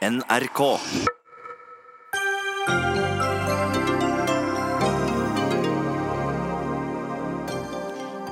[0.00, 0.60] NRK.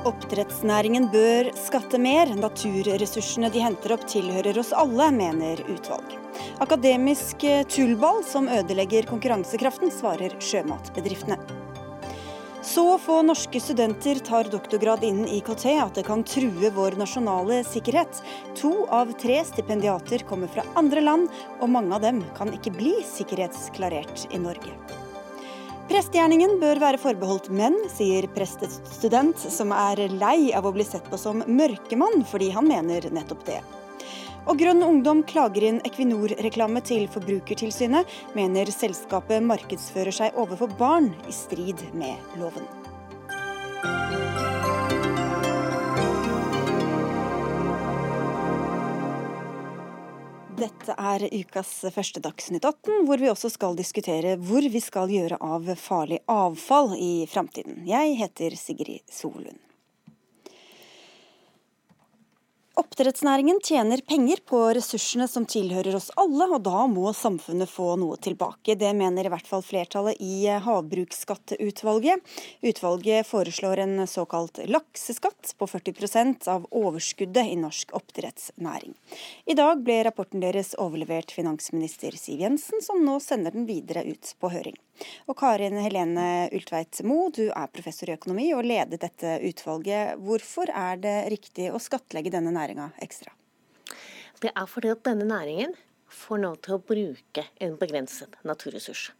[0.09, 2.33] Oppdrettsnæringen bør skatte mer.
[2.33, 6.17] Naturressursene de henter opp tilhører oss alle, mener utvalg.
[6.65, 11.37] Akademisk tullball som ødelegger konkurransekraften, svarer sjømatbedriftene.
[12.69, 18.19] Så få norske studenter tar doktorgrad innen IKT at det kan true vår nasjonale sikkerhet.
[18.59, 22.93] To av tre stipendiater kommer fra andre land, og mange av dem kan ikke bli
[23.09, 24.75] sikkerhetsklarert i Norge.
[25.89, 31.17] Prestegjerningen bør være forbeholdt menn, sier prestestudent, som er lei av å bli sett på
[31.17, 33.63] som mørkemann, fordi han mener nettopp det.
[34.47, 38.07] Og Grønn Ungdom klager inn Equinor-reklame til Forbrukertilsynet,
[38.37, 42.67] mener selskapet markedsfører seg overfor barn i strid med loven.
[50.59, 55.39] Dette er ukas første Dagsnytt 18, hvor vi også skal diskutere hvor vi skal gjøre
[55.39, 57.85] av farlig avfall i framtiden.
[57.87, 59.68] Jeg heter Sigrid Solund.
[62.79, 68.15] Oppdrettsnæringen tjener penger på ressursene som tilhører oss alle, og da må samfunnet få noe
[68.23, 68.77] tilbake.
[68.79, 72.23] Det mener i hvert fall flertallet i Havbruksskatteutvalget.
[72.63, 78.95] Utvalget foreslår en såkalt lakseskatt på 40% av overskuddet i norsk oppdrettsnæring.
[79.43, 84.37] I dag ble rapporten deres overlevert finansminister Siv Jensen, som nå sender den videre ut
[84.39, 84.79] på høring.
[85.31, 90.19] Og Karin Helene Ultveit Moe, du er professor i økonomi og ledet dette utvalget.
[90.23, 92.68] Hvorfor er det riktig å skattlegge denne næringen?
[92.69, 93.33] Næringa ekstra?
[94.41, 95.73] Det er fordi at denne næringen
[96.09, 99.11] får lov til å bruke en begrenset naturressurs.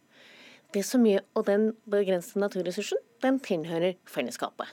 [0.72, 4.68] Det som gjør, og den begrensede naturressursen den tilhører fellesskapet.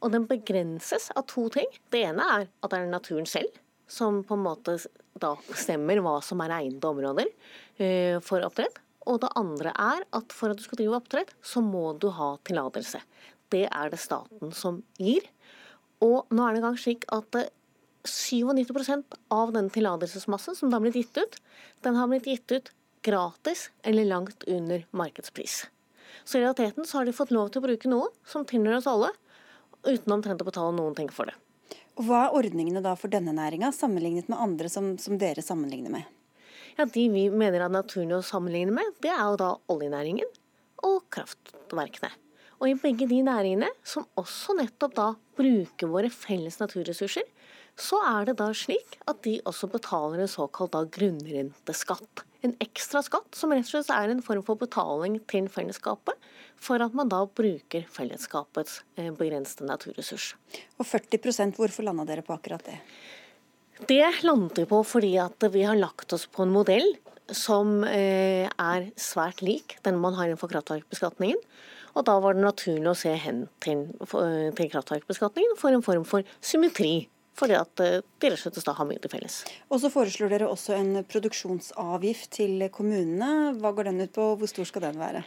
[0.00, 1.66] Og den begrenses av to ting.
[1.90, 3.50] Det ene er at det er naturen selv
[3.90, 4.76] som på en måte
[5.18, 8.78] da bestemmer hva som er egnede områder uh, for oppdrett.
[9.10, 12.36] Og det andre er at for at du skal drive oppdrett, så må du ha
[12.46, 13.00] tillatelse.
[13.50, 15.26] Det er det staten som gir.
[16.00, 17.50] Og nå er det engang slik at
[18.04, 21.36] 97% av denne tillatelsesmassen som da har blitt gitt ut,
[21.84, 22.70] den har blitt gitt ut
[23.02, 25.66] gratis eller langt under markedspris.
[26.24, 28.88] Så i realiteten så har de fått lov til å bruke noe som tilhører oss
[28.90, 29.12] alle,
[29.86, 31.36] uten omtrent å betale noen ting for det.
[31.98, 35.92] Og Hva er ordningene da for denne næringa, sammenlignet med andre som, som, dere sammenligner
[35.92, 36.08] med?
[36.78, 40.28] Ja, De vi mener er naturlig å sammenligne med, det er jo da oljenæringen
[40.86, 42.12] og kraftverkene.
[42.60, 47.24] Og i begge de næringene, som også nettopp da bruker våre felles naturressurser,
[47.80, 52.24] så er det da slik at de også betaler en såkalt da grunnrenteskatt.
[52.44, 56.16] En ekstra skatt som rett og slett er en form for betaling til fellesskapet,
[56.60, 60.34] for at man da bruker fellesskapets eh, begrensede naturressurs.
[60.78, 62.78] Og 40% hvorfor landa dere på akkurat det?
[63.88, 66.84] Det landet vi på fordi at vi har lagt oss på en modell
[67.32, 71.40] som eh, er svært lik den man har innenfor kraftverkbeskatningen.
[71.96, 76.04] Og da var det naturlig å se hen til, eh, til kraftverkbeskatningen for en form
[76.08, 77.08] for symmetri
[77.38, 79.40] fordi at de rett og har mye til felles.
[79.70, 83.56] Og så foreslår dere også en produksjonsavgift til kommunene.
[83.60, 85.24] Hva går den ut på, hvor stor skal den være?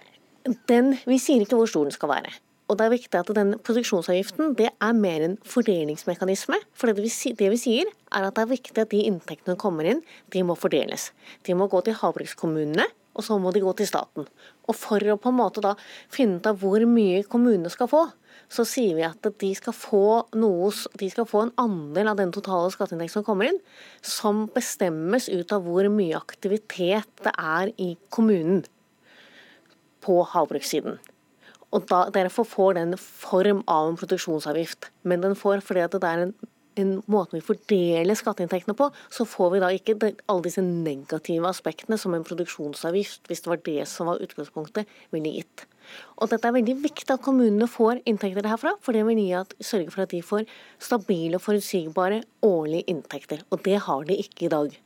[0.69, 2.33] Den, vi sier ikke hvor stor den skal være.
[2.71, 6.57] Og det er viktig at den Produksjonsavgiften det er mer en fordelingsmekanisme.
[6.73, 9.61] For det vi, det vi, sier er at det er viktig at de inntektene som
[9.61, 10.03] kommer inn,
[10.33, 11.11] de må fordeles.
[11.45, 14.25] De må gå til havbrukskommunene, og så må de gå til staten.
[14.65, 15.75] Og for å på en måte da
[16.11, 18.07] finne ut av hvor mye kommunene skal få,
[18.53, 20.05] så sier vi at de skal få,
[20.37, 20.69] noe,
[20.99, 23.57] de skal få en andel av den totale skatteinntekten som kommer inn,
[24.05, 28.61] som bestemmes ut av hvor mye aktivitet det er i kommunen
[30.03, 30.99] på havbrukssiden.
[31.73, 34.91] Og da, Derfor får den form av en produksjonsavgift.
[35.09, 36.33] Men den får fordi det er en,
[36.77, 39.97] en måte vi fordeler skatteinntektene på, så får vi da ikke
[40.27, 45.33] alle disse negative aspektene som en produksjonsavgift, hvis det var det som var utgangspunktet, ville
[45.39, 45.65] gitt.
[46.17, 49.53] Og dette er veldig viktig at kommunene får inntekter herfra, for det vil gi at,
[49.59, 50.47] sørge for at de får
[50.81, 53.45] stabile og forutsigbare årlige inntekter.
[53.51, 54.81] Og det har de ikke i dag.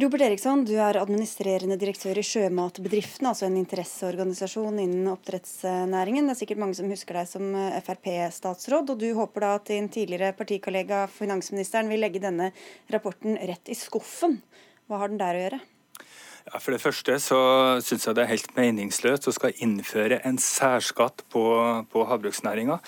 [0.00, 6.28] Robert Eriksson, du er administrerende direktør i Sjømatbedriften, altså en interesseorganisasjon innen oppdrettsnæringen.
[6.30, 7.50] Det er sikkert mange som husker deg som
[7.82, 12.52] Frp-statsråd, og du håper da at din tidligere partikollega finansministeren vil legge denne
[12.94, 14.38] rapporten rett i skuffen.
[14.86, 15.60] Hva har den der å gjøre?
[16.48, 17.38] Ja, for det første så
[17.84, 21.42] syns jeg det er helt meningsløst å skal innføre en særskatt på,
[21.92, 22.78] på havbruksnæringa.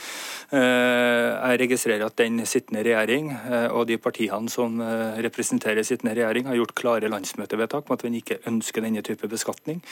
[0.56, 6.14] Eh, jeg registrerer at den sittende regjering eh, og de partiene som eh, representerer sittende
[6.16, 9.82] regjering, har gjort klare landsmøtevedtak om at man ikke ønsker denne type beskatning.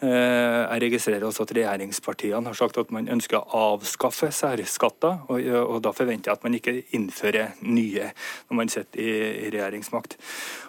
[0.00, 5.82] Jeg registrerer også at regjeringspartiene har sagt at man ønsker å avskaffe særskatter, og, og
[5.84, 8.12] da forventer jeg at man ikke innfører nye
[8.48, 9.10] når man sitter i,
[9.48, 10.18] i regjeringsmakt.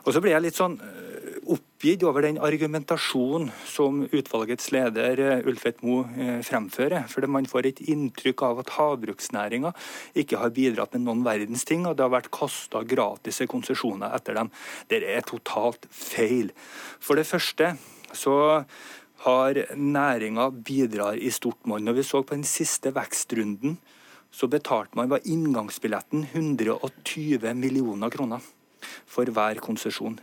[0.05, 0.79] Og så blir jeg litt sånn
[1.53, 7.07] oppgitt over den argumentasjonen som utvalgets leder eh, Ulfet Moe eh, fremfører.
[7.11, 9.73] For Man får et inntrykk av at havbruksnæringa
[10.19, 14.37] ikke har bidratt med noen verdens ting, og det har vært kasta gratis konsesjoner etter
[14.39, 14.53] dem.
[14.91, 16.53] Det er totalt feil.
[17.01, 17.73] For det første
[18.15, 18.37] så
[19.25, 21.83] har næringa bidratt i stort monn.
[21.85, 23.77] Når vi så på den siste vekstrunden,
[24.31, 28.45] så betalte man var inngangsbilletten 120 millioner kroner
[29.09, 30.19] for hver konsesjon.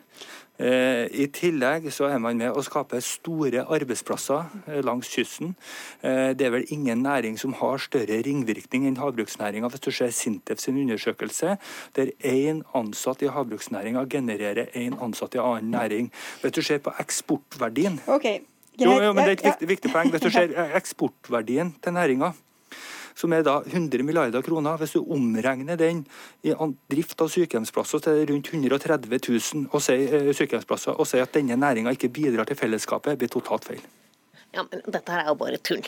[0.59, 5.53] Eh, I tillegg så er man med å skape store arbeidsplasser eh, langs kysten.
[6.01, 9.69] Eh, det er vel ingen næring som har større ringvirkning enn havbruksnæringa.
[9.73, 11.59] Hvis du ser Sintef sin undersøkelse,
[11.99, 16.11] der én ansatt i havbruksnæringa genererer én ansatt i annen næring.
[16.41, 18.41] Hvis du ser på eksportverdien okay.
[18.81, 20.11] jo, jo, men det er et viktig, viktig poeng.
[20.15, 22.33] Hvis du ser eksportverdien til næringa,
[23.17, 24.79] som er da 100 milliarder kroner.
[24.81, 26.05] Hvis du omregner den
[26.45, 26.55] i
[26.93, 31.57] drift av sykehjemsplasser til rundt 130 000 og sier, eh, sykehjemsplasser, og sier at denne
[31.57, 33.87] næringa ikke bidrar til fellesskapet, blir totalt feil.
[34.55, 35.85] Ja, men Dette her er jo bare tull.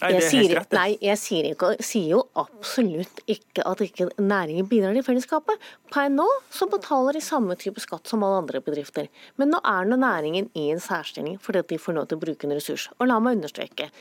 [0.00, 0.58] Nei, er sier.
[0.74, 5.68] Nei, jeg sier, ikke, sier, jo absolutt ikke at ikke næringen bidrar til fellesskapet.
[5.94, 9.06] Per nå så betaler de samme type skatt som alle andre bedrifter.
[9.38, 12.48] Men nå er nå næringen i en særstilling fordi de får lov til å bruke
[12.48, 12.88] en ressurs.
[12.98, 13.92] Og la meg understreke.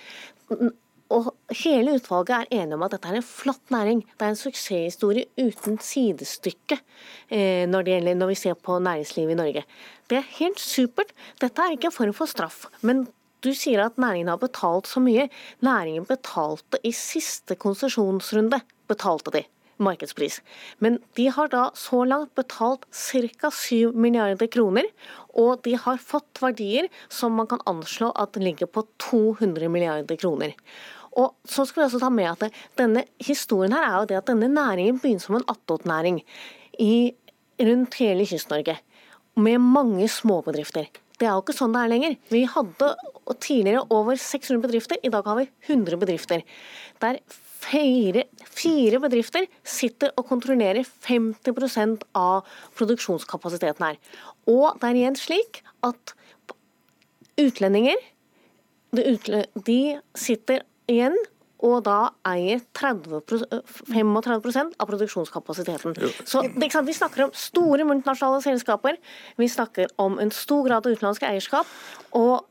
[1.11, 1.33] Og
[1.63, 4.03] hele utvalget er enige om at dette er en flott næring.
[4.05, 6.79] Det er en suksesshistorie uten sidestykke
[7.29, 9.65] eh, når, det gjelder, når vi ser på næringslivet i Norge.
[10.09, 11.11] Det er helt supert.
[11.41, 12.65] Dette er ikke en form for straff.
[12.81, 13.07] men
[13.43, 15.27] du sier at næringen har betalt så mye.
[15.59, 18.61] Næringen betalte i siste konsesjonsrunde.
[18.87, 19.43] betalte de
[19.81, 20.41] markedspris.
[20.83, 23.51] Men de har da så langt betalt ca.
[23.51, 24.89] 7 milliarder kroner,
[25.33, 30.53] og de har fått verdier som man kan anslå at ligger på 200 milliarder kroner.
[31.13, 34.31] Og så skal vi også ta med at denne Historien her er jo det at
[34.31, 36.23] denne næringen begynner som en attåtnæring
[37.61, 38.79] rundt hele Kyst-Norge.
[39.37, 40.89] Med mange småbedrifter.
[41.17, 42.15] Det er jo ikke sånn det er lenger.
[42.33, 42.89] Vi hadde
[43.39, 46.43] tidligere over 600 bedrifter, i dag har vi 100 bedrifter.
[47.01, 47.19] Der
[47.63, 54.01] fire, fire bedrifter sitter og kontrollerer 50% av produksjonskapasiteten her.
[54.51, 56.15] Og det er igjen slik at
[57.41, 57.97] utlendinger
[58.93, 59.79] de
[60.19, 60.61] sitter
[60.91, 61.15] igjen
[61.63, 63.21] og da eier 30,
[63.87, 65.95] 35% av produksjonskapasiteten.
[66.27, 68.97] Så Vi snakker om store multinasjonale selskaper,
[69.37, 71.65] vi snakker om en stor grad av utenlandske eierskap.
[72.13, 72.45] og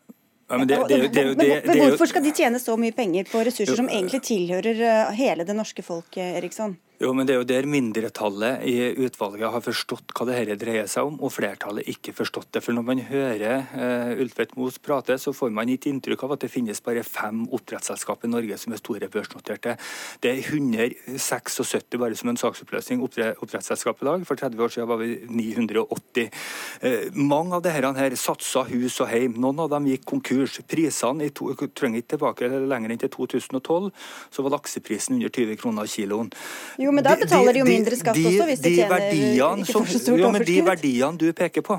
[0.52, 3.78] ja, men, det, det, det, men, hvorfor skal de tjene så mye penger på ressurser
[3.78, 6.76] som egentlig tilhører eh, hele det norske folk, Eriksson?
[7.02, 10.86] Jo, men Det er jo der mindretallet i utvalget har forstått hva det dette dreier
[10.86, 12.60] seg om, og flertallet ikke forstått det.
[12.62, 16.44] For Når man hører uh, Ulfeth Moos prate, så får man ikke inntrykk av at
[16.44, 19.74] det finnes bare fem oppdrettsselskap i Norge som er store børsnoterte.
[20.22, 24.28] Det er 176, bare som en saksoppløsning, oppdrettsselskap i dag.
[24.28, 26.30] For 30 år siden var vi 980.
[26.30, 29.34] Uh, eh, mange av disse her satsa hus og heim.
[29.42, 30.60] Noen av dem gikk konkurs.
[30.70, 33.90] Prisene to, trenger ikke tilbake lenger enn til 2012,
[34.30, 36.30] så var lakseprisen under 20 kroner kiloen.
[36.78, 39.72] Jo, men da betaler de jo mindre skatt de, også, hvis de, de tjener ikke
[39.72, 40.48] for så stort overskudd.
[40.52, 41.78] De verdiene du peker på,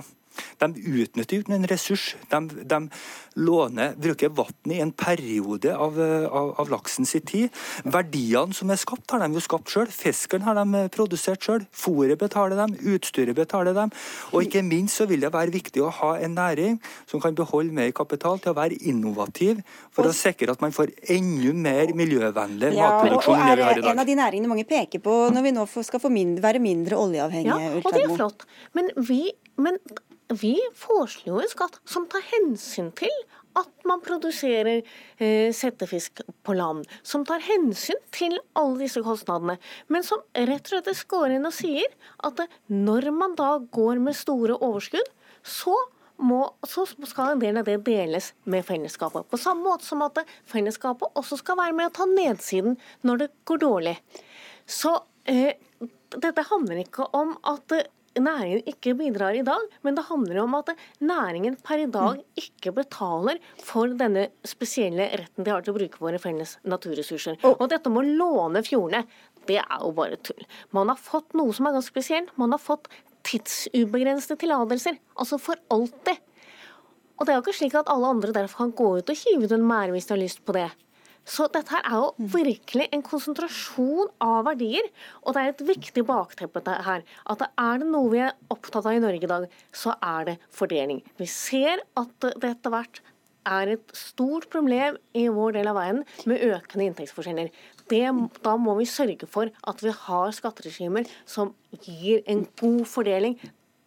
[0.61, 2.13] de utnytter uten en ressurs.
[2.31, 2.79] De, de
[3.33, 7.63] låner, bruker vann i en periode av, av, av laksen sin tid.
[7.83, 9.89] Verdiene som er skapt, har de jo skapt sjøl.
[9.93, 11.65] Fisken har de produsert sjøl.
[11.73, 13.93] Fôret betaler dem, utstyret betaler dem.
[14.31, 16.79] Og ikke minst så vil det være viktig å ha en næring
[17.09, 19.61] som kan beholde mer kapital til å være innovativ,
[19.93, 23.79] for og, å sikre at man får enda mer miljøvennlig ja, matproduksjon enn vi har
[23.79, 23.91] i dag.
[23.93, 26.99] En av de næringene mange peker på når vi nå skal få mindre, være mindre
[26.99, 27.59] oljeavhengige.
[27.69, 28.45] Ja, og det er flott.
[28.77, 29.21] Men vi
[29.57, 29.77] men
[30.31, 33.11] vi foreslår jo en skatt som tar hensyn til
[33.59, 36.87] at man produserer eh, settefisk på land.
[37.05, 39.59] Som tar hensyn til alle disse kostnadene.
[39.93, 41.89] Men som rett og slett går inn og sier
[42.25, 45.11] at når man da går med store overskudd,
[45.43, 45.75] så
[46.23, 49.27] må, så skal en del av det deles med fellesskapet.
[49.29, 53.33] På samme måte som at fellesskapet også skal være med å ta nedsiden når det
[53.49, 53.97] går dårlig.
[54.69, 54.95] Så
[55.29, 55.57] eh,
[56.13, 57.75] dette handler ikke om at
[58.19, 62.73] næringen ikke bidrar i dag, men det handler om at næringen per i dag ikke
[62.75, 67.39] betaler for denne spesielle retten de har til å bruke våre felles naturressurser.
[67.55, 69.05] Og dette med å låne fjordene,
[69.49, 70.45] det er jo bare tull.
[70.71, 72.31] Man har fått noe som er ganske spesielt.
[72.39, 72.87] Man har fått
[73.27, 76.19] tidsubegrensede tillatelser, altså for alltid.
[77.17, 79.47] Og det er jo ikke slik at alle andre derfor kan gå ut og hive
[79.47, 80.69] ut en mære hvis de har lyst på det.
[81.23, 84.89] Så dette her er jo virkelig en konsentrasjon av verdier.
[85.23, 87.05] Og det er et viktig bakteppe her.
[87.31, 90.37] At er det noe vi er opptatt av i Norge i dag, så er det
[90.51, 91.01] fordeling.
[91.19, 93.01] Vi ser at det etter hvert
[93.43, 97.49] er et stort problem i vår del av verden med økende inntektsforskjeller.
[97.91, 98.05] Det,
[98.43, 101.51] da må vi sørge for at vi har skatteregimer som
[101.83, 103.35] gir en god fordeling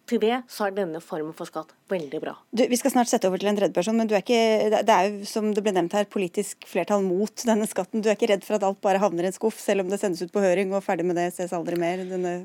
[0.07, 2.33] til det så er denne formen for skatt veldig bra.
[2.55, 5.09] Du, vi skal snart sette over til en tredjeperson, men du er ikke, det er
[5.09, 8.03] jo som det ble nevnt her, politisk flertall mot denne skatten.
[8.03, 9.99] Du er ikke redd for at alt bare havner i en skuff, selv om det
[10.01, 12.05] sendes ut på høring og ferdig med det, ses aldri mer?
[12.07, 12.35] denne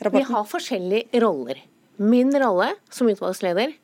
[0.00, 0.20] rapporten?
[0.20, 1.60] Vi har forskjellige roller.
[2.00, 3.74] Min rolle som utvalgsleder,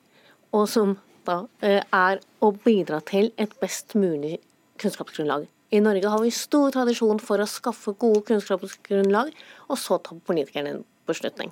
[0.57, 0.95] og som
[1.27, 4.37] da eh, er å bidra til et best mulig
[4.81, 5.45] kunnskapsgrunnlag.
[5.75, 9.33] I Norge har vi stor tradisjon for å skaffe gode kunnskapsgrunnlag,
[9.67, 11.51] og så ta politikerne en beslutning.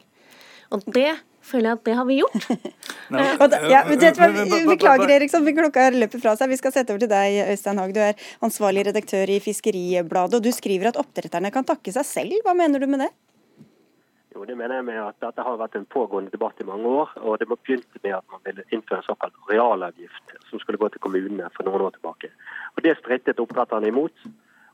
[0.74, 1.12] Og det
[1.45, 2.50] føler jeg at det har vi gjort.
[3.05, 3.22] No.
[3.69, 6.50] ja, beklager, Eriksson, klokka løper fra seg.
[6.50, 7.91] Vi skal sette over til deg, Øystein Haag.
[7.93, 12.39] Du er ansvarlig redaktør i Fiskeribladet, og du skriver at oppdretterne kan takke seg selv.
[12.41, 13.12] Hva mener du med det?
[14.34, 17.13] Jo, det mener jeg med at Dette har vært en pågående debatt i mange år.
[17.22, 21.05] og Det begynte med at man ville innføre en såkalt realavgift som skulle gå til
[21.05, 22.34] kommunene for noen år tilbake.
[22.75, 24.25] Og Det strittet oppdretterne imot.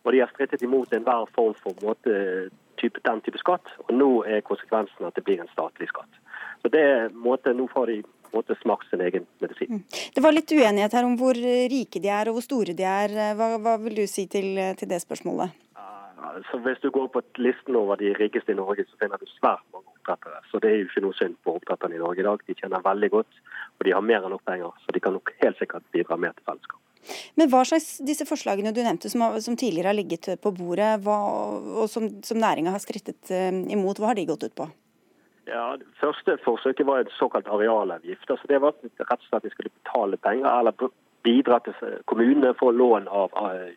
[0.02, 2.50] Og de har strittet imot enhver form for måte,
[2.82, 3.70] type, den type skatt.
[3.88, 6.20] Og nå er konsekvensen at det blir en statlig skatt.
[6.62, 8.02] Så det måte, Nå får de
[8.34, 9.82] måte, smakt sin egen medisin.
[9.82, 9.84] Mm.
[10.16, 13.18] Det var litt uenighet her om hvor rike de er og hvor store de er.
[13.38, 15.58] Hva, hva vil du si til, til det spørsmålet?
[16.52, 19.66] Så Hvis du går på listen over de rikeste i Norge, så finner du svært
[19.74, 20.40] mange oppdrettere.
[20.52, 22.46] Så det er jo ikke noe synd på oppdretterne i Norge i dag.
[22.48, 23.42] De tjener veldig godt,
[23.80, 24.78] og de har mer enn nok penger.
[24.86, 26.91] Så de kan nok helt sikkert bidra mer til fellesskapet.
[27.40, 31.18] Men hva slags disse forslagene du nevnte som, som tidligere har ligget på bordet, hva,
[31.82, 34.70] og som, som næringa har skrittet eh, imot, hva har de gått ut på?
[35.50, 38.30] Ja, Det første forsøket var en såkalt arealavgift.
[38.30, 40.76] Altså det var rett og slett at de skulle betale penger eller
[41.24, 43.36] bidra til kommunene for lån av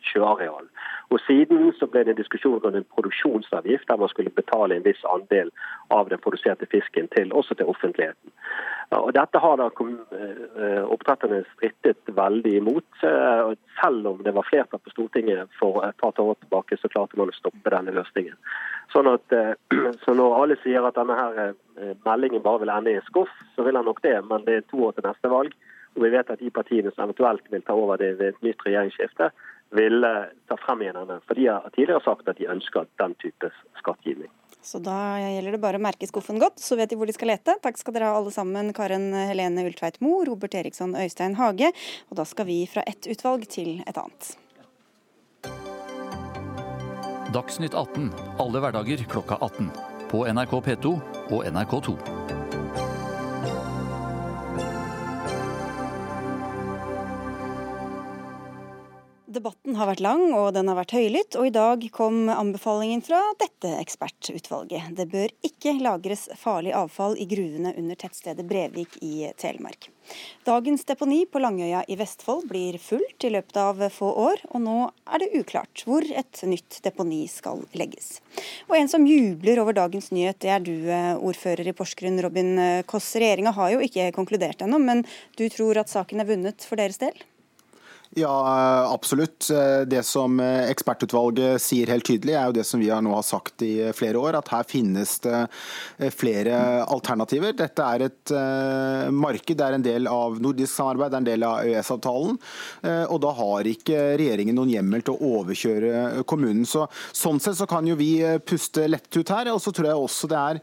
[0.09, 0.67] sjøareal.
[1.13, 4.85] Og Siden så ble det en diskusjon om en produksjonsavgift, der man skulle betale en
[4.85, 5.51] viss andel
[5.93, 8.33] av den produserte fisken til, også til offentligheten.
[8.93, 12.87] Og Dette har da eh, oppdretterne strittet veldig imot.
[13.03, 17.17] Eh, selv om det var flertall på Stortinget for et par år tilbake, så klarte
[17.17, 18.37] man å stoppe denne løsningen.
[18.93, 19.53] Sånn at, eh,
[20.05, 21.55] så Når alle sier at denne her
[22.05, 24.69] meldingen bare vil ende i en skuff, så vil han nok det, men det er
[24.69, 25.55] to år til neste valg.
[25.95, 28.63] Og vi vet at de partiene som eventuelt vil ta over det ved et nytt
[28.65, 29.29] regjeringsskifte,
[29.75, 31.19] vil eh, ta frem igjen denne.
[31.27, 34.31] For de har tidligere sagt at de ønsker den type skattgivning.
[34.65, 37.29] Så da gjelder det bare å merke skuffen godt, så vet de hvor de skal
[37.29, 37.53] lete.
[37.61, 41.69] Takk skal dere ha alle sammen, Karen Helene Ultveit Mo, Robert Eriksson Øystein Hage.
[42.09, 44.33] Og da skal vi fra ett utvalg til et annet.
[47.35, 48.09] Dagsnytt 18
[48.39, 49.69] alle hverdager klokka 18.
[50.09, 50.95] På NRK P2
[51.35, 52.44] og NRK2.
[59.35, 63.17] Debatten har vært lang og den har vært høylytt, og i dag kom anbefalingen fra
[63.41, 64.93] dette ekspertutvalget.
[64.95, 69.89] Det bør ikke lagres farlig avfall i gruvene under tettstedet Brevik i Telemark.
[70.47, 74.77] Dagens deponi på Langøya i Vestfold blir fullt i løpet av få år, og nå
[75.03, 78.21] er det uklart hvor et nytt deponi skal legges.
[78.69, 80.75] Og en som jubler over dagens nyhet, det er du,
[81.19, 82.55] ordfører i Porsgrunn, Robin
[82.87, 83.11] Koss.
[83.19, 85.03] Regjeringa har jo ikke konkludert ennå, men
[85.35, 87.25] du tror at saken er vunnet for deres del?
[88.15, 88.31] Ja,
[88.93, 89.49] absolutt.
[89.87, 93.89] Det som ekspertutvalget sier helt tydelig, er jo det som vi nå har sagt i
[93.95, 95.41] flere år, at her finnes det
[96.15, 97.51] flere alternativer.
[97.57, 101.29] Dette er et eh, marked, det er en del av nordisk samarbeid, det er en
[101.29, 102.37] del av EØS-avtalen.
[102.87, 106.65] Eh, og da har ikke regjeringen noen hjemmel til å overkjøre kommunen.
[106.69, 108.13] Så, sånn sett så kan jo vi
[108.47, 109.51] puste lett ut her.
[109.53, 110.61] Og så tror jeg også det er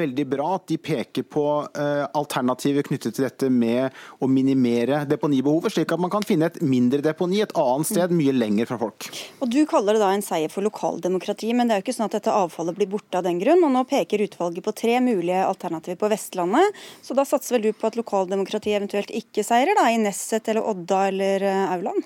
[0.00, 3.92] veldig bra at de peker på eh, alternativer knyttet til dette med
[4.24, 8.14] å minimere deponibehovet, slik at man kan finne et mindre mindre deponi et annet sted,
[8.14, 9.08] mye lenger fra folk.
[9.40, 12.08] Og Du kaller det da en seier for lokaldemokrati, men det er jo ikke sånn
[12.08, 13.64] at dette avfallet blir borte av den grunn.
[13.64, 16.74] og Nå peker utvalget på tre mulige alternativer på Vestlandet.
[17.02, 20.66] Så da satser vel du på at lokaldemokratiet eventuelt ikke seirer, da, i Nesset eller
[20.66, 22.04] Odda eller eh, Auland?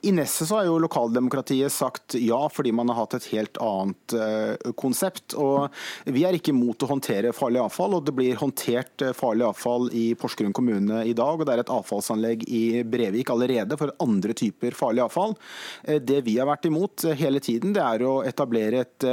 [0.00, 4.72] I Nesset har jo lokaldemokratiet sagt ja, fordi man har hatt et helt annet uh,
[4.78, 5.34] konsept.
[5.36, 5.72] og
[6.08, 9.90] Vi er ikke imot å håndtere farlig avfall, og det blir håndtert uh, farlig avfall
[9.96, 11.40] i Porsgrunn kommune i dag.
[11.40, 15.36] og Det er et avfallsanlegg i Brevik allerede for andre typer farlig avfall.
[15.88, 19.04] Uh, det vi har vært imot hele tiden, det er å etablere et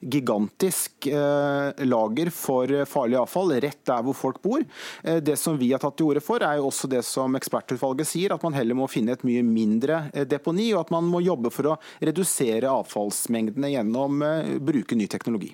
[0.00, 4.62] gigantisk lager for farlig avfall rett der hvor folk bor.
[5.02, 8.34] Det som vi har tatt til orde for, er jo også det som ekspertutvalget sier,
[8.34, 11.72] at man heller må finne et mye mindre deponi, og at man må jobbe for
[11.72, 15.52] å redusere avfallsmengdene gjennom å eh, bruke ny teknologi.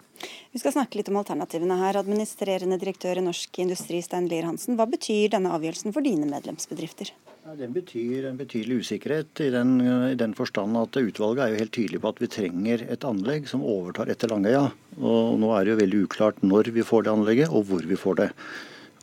[0.52, 2.00] Vi skal snakke litt om alternativene her.
[2.00, 4.78] Administrerende direktør i Norsk Industri, Stein Lier Hansen.
[4.78, 7.12] Hva betyr denne avgjørelsen for dine medlemsbedrifter?
[7.48, 9.78] Ja, den betyr en betydelig usikkerhet, i den,
[10.10, 13.46] i den, forstand at utvalget er jo helt tydelig på at vi trenger et anlegg
[13.48, 14.66] som overtar etter Langøya.
[14.98, 17.96] Og nå er det jo veldig uklart når vi får det anlegget, og hvor vi
[17.96, 18.28] får det.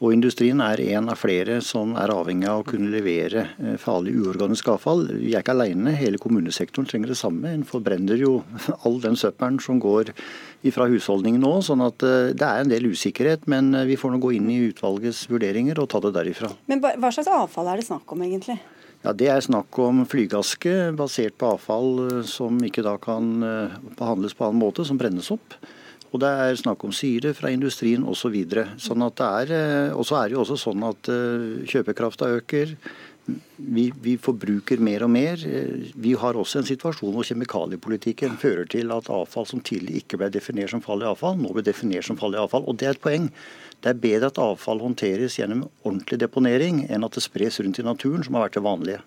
[0.03, 4.17] Og Industrien er en av flere som er avhengig av å kunne levere eh, farlig
[4.19, 5.05] uorganisk avfall.
[5.21, 7.53] Vi er ikke alene, hele kommunesektoren trenger det samme.
[7.55, 8.41] En forbrenner jo
[8.83, 10.11] all den søppelen som går
[10.75, 11.53] fra husholdningen nå.
[11.63, 14.51] sånn at eh, det er en del usikkerhet, men eh, vi får nå gå inn
[14.51, 16.51] i utvalgets vurderinger og ta det derifra.
[16.67, 18.59] Men hva slags avfall er det snakk om egentlig?
[19.05, 23.35] Ja, Det er snakk om flygaske basert på avfall som ikke da kan
[23.95, 25.55] behandles på annen måte, som brennes opp.
[26.15, 28.37] Og det er snakk om syre fra industrien osv.
[28.47, 31.65] Så sånn at det er, eh, og så er det jo også sånn at eh,
[31.67, 32.71] kjøpekrafta øker.
[33.57, 35.41] Vi, vi, forbruker mer og mer.
[35.43, 40.21] Eh, vi har også en situasjon hvor kjemikaliepolitikken fører til at avfall som tidlig ikke
[40.21, 42.63] ble definert som farlig avfall, nå blir definert som farlig avfall.
[42.69, 43.27] Og det er et poeng.
[43.83, 47.87] Det er bedre at avfall håndteres gjennom ordentlig deponering, enn at det spres rundt i
[47.89, 49.03] naturen, som har vært det vanlige.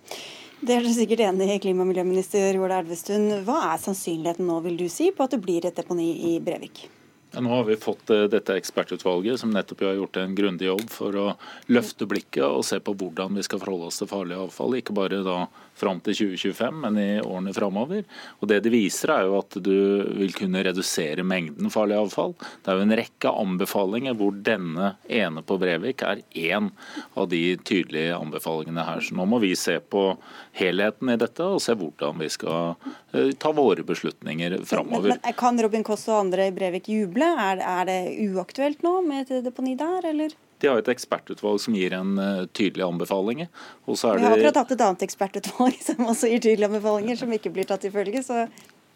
[0.60, 3.30] Det er du sikkert enig i, klima- og miljøminister Ola Elvestuen.
[3.46, 6.88] Hva er sannsynligheten nå, vil du si, på at det blir et deponi i Brevik?
[7.30, 10.87] Ja, nå har vi fått eh, dette ekspertutvalget som nettopp har gjort en grundig jobb
[10.90, 11.26] for å
[11.68, 14.78] løfte blikket og se på hvordan vi skal forholde oss til farlig avfall.
[14.78, 15.42] Ikke bare da
[15.78, 18.04] fram til 2025, men i årene framover.
[18.40, 19.75] Og det de viser er jo at du
[20.18, 22.35] vil kunne redusere mengden farlig avfall.
[22.62, 26.70] Det er jo en rekke anbefalinger hvor denne ene på Brevik er én
[27.14, 29.04] av de tydelige anbefalingene her.
[29.04, 30.11] Så nå må vi se på
[30.58, 32.75] helheten i dette og se hvordan vi skal
[33.12, 35.14] eh, ta våre beslutninger framover.
[35.14, 37.30] Men, men, kan Robin Koss og andre i Brevik juble?
[37.38, 40.35] Er, er det uaktuelt nå med et deponi der, eller?
[40.58, 43.44] De har et ekspertutvalg som gir en uh, tydelig anbefaling.
[43.86, 47.68] Vi har akkurat hatt et annet ekspertutvalg som også gir tydelige anbefalinger, som ikke blir
[47.68, 48.24] tatt til følge.
[48.26, 48.48] så Eh,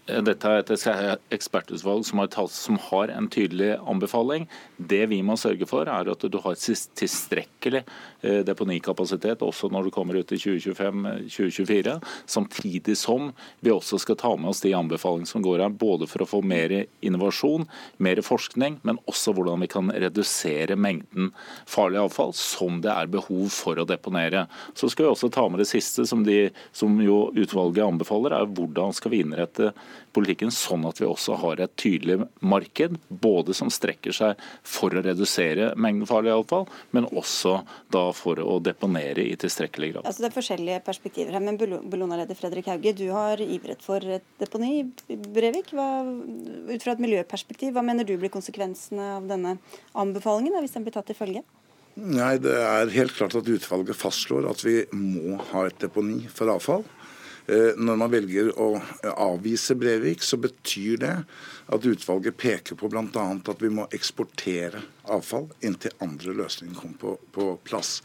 [0.03, 4.49] dette er et ekspertutvalg som har, tatt, som har, en tydelig anbefaling.
[4.77, 7.85] Det vi må sørge for, er at du har tilstrekkelig
[8.27, 11.95] eh, deponikapasitet også når du kommer ut i 2025-2024.
[12.27, 13.31] Samtidig som
[13.63, 16.43] vi også skal ta med oss de anbefalingene som går her, både for å få
[16.43, 17.69] mer innovasjon,
[18.03, 21.31] mer forskning, men også hvordan vi kan redusere mengden
[21.71, 24.49] farlig avfall som det er behov for å deponere.
[24.75, 28.51] Så skal vi også ta med det siste som, de, som jo utvalget anbefaler, er
[28.51, 29.71] hvordan skal vi innrette
[30.13, 35.05] politikken sånn at vi også har et tydelig marked, både som strekker seg for å
[35.05, 37.59] redusere mengden farlig avfall, men også
[37.95, 40.09] da for å deponere i tilstrekkelig grad.
[40.09, 44.27] Altså Det er forskjellige perspektiver her, men Bellona-leder Fredrik Hauge, du har ivret for et
[44.43, 45.73] deponi i Brevik.
[45.73, 49.57] Hva, ut fra et miljøperspektiv, hva mener du blir konsekvensene av denne
[49.99, 51.45] anbefalingen, hvis den blir tatt til følge?
[51.93, 56.49] Nei, Det er helt klart at utvalget fastslår at vi må ha et deponi for
[56.49, 56.87] avfall.
[57.47, 58.69] Eh, når man velger å
[59.17, 61.15] avvise Brevik, så betyr det
[61.73, 63.27] at utvalget peker på bl.a.
[63.35, 67.99] at vi må eksportere avfall inntil andre løsninger kommer på, på plass.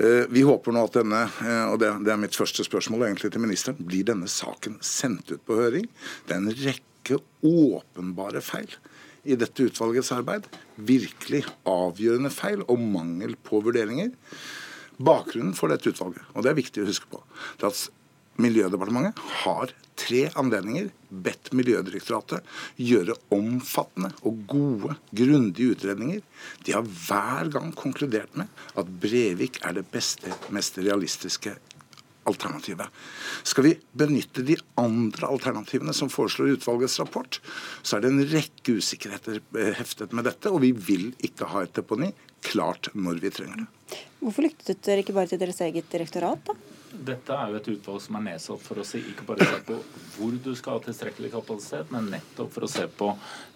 [0.00, 3.44] Eh, vi håper nå at denne, eh, og det er mitt første spørsmål egentlig til
[3.44, 5.88] ministeren, blir denne saken sendt ut på høring.
[6.26, 8.72] Det er en rekke åpenbare feil
[9.26, 10.48] i dette utvalgets arbeid.
[10.76, 14.12] Virkelig avgjørende feil og mangel på vurderinger.
[14.96, 17.20] Bakgrunnen for dette utvalget, og det er viktig å huske på,
[17.60, 17.80] det er at
[18.42, 22.44] Miljødepartementet har tre anledninger bedt Miljødirektoratet
[22.76, 26.20] gjøre omfattende og gode, grundige utredninger.
[26.66, 31.56] De har hver gang konkludert med at Brevik er det beste, mest realistiske
[32.26, 32.90] alternativet.
[33.46, 37.40] Skal vi benytte de andre alternativene som foreslår utvalgets rapport,
[37.86, 39.40] så er det en rekke usikkerheter
[39.78, 42.10] heftet med dette, og vi vil ikke ha et deponi
[42.46, 44.00] klart når vi trenger det.
[44.20, 46.75] Hvorfor lyttet dere ikke bare til deres eget direktorat, da?
[47.04, 49.76] Dette er jo et utvalg som er nedsatt for å se, ikke bare se på
[50.16, 53.10] hvor du skal ha tilstrekkelig kapasitet, men nettopp for å se på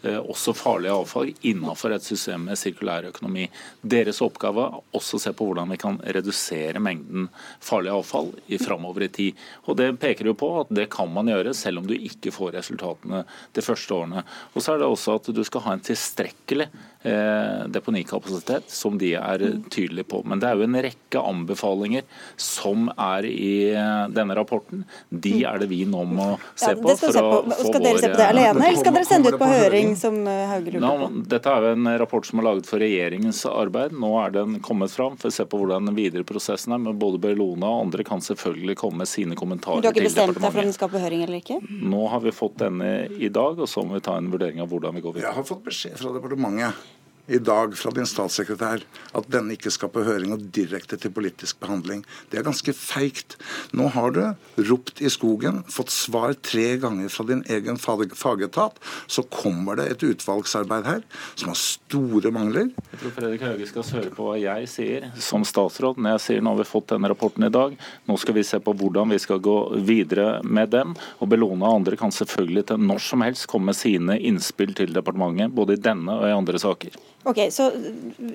[0.05, 3.46] eh, også farlig avfall innenfor et system med sirkulær økonomi.
[3.81, 7.29] Deres oppgave er også å se på hvordan vi kan redusere mengden
[7.64, 9.40] farlig avfall i framover i tid.
[9.66, 12.59] Og Det peker jo på at det kan man gjøre, selv om du ikke får
[12.59, 13.24] resultatene
[13.57, 14.24] de første årene.
[14.53, 16.68] Og så er det også at du skal ha en tilstrekkelig
[17.09, 20.22] eh, deponikapasitet, som de er tydelige på.
[20.29, 22.05] Men det er jo en rekke anbefalinger
[22.40, 25.45] som er i eh, denne rapporten, de mm.
[25.51, 26.95] er det vi nå må se på.
[27.01, 29.51] for å få Skal dere se på det alene, eller skal dere sende ut på
[29.51, 31.09] høring, som eh, Hauge lurer på?
[31.31, 33.97] Dette er jo en rapport som er laget for regjeringens arbeid.
[33.97, 36.83] Nå er den kommet fram for å se på hvordan den videre prosessen er.
[36.83, 39.90] Men både Bellona og andre kan selvfølgelig komme med sine kommentarer til departementet.
[39.90, 41.61] Du har ikke bestemt deg for om den skal på høring eller ikke?
[41.95, 44.71] Nå har vi fått denne i dag, og så må vi ta en vurdering av
[44.73, 45.31] hvordan vi går videre.
[45.31, 46.99] Jeg har fått beskjed fra departementet
[47.31, 48.83] i dag fra din statssekretær
[49.16, 52.03] at denne ikke skal på høring og direkte til politisk behandling.
[52.31, 53.37] Det er ganske feigt.
[53.77, 54.23] Nå har du
[54.71, 58.81] ropt i skogen, fått svar tre ganger fra din egen fagetat.
[59.07, 61.05] Så kommer det et utvalgsarbeid her
[61.37, 62.73] som har store mangler.
[62.90, 66.45] Jeg tror Fredrik Hauge skal høre på hva jeg sier som statsråd når jeg sier
[66.45, 67.77] nå har vi fått denne rapporten i dag.
[68.11, 70.97] Nå skal vi se på hvordan vi skal gå videre med den.
[71.21, 74.95] Og Bellona og andre kan selvfølgelig til når som helst komme med sine innspill til
[74.97, 76.97] departementet, både i denne og i andre saker.
[77.25, 77.73] Ok, så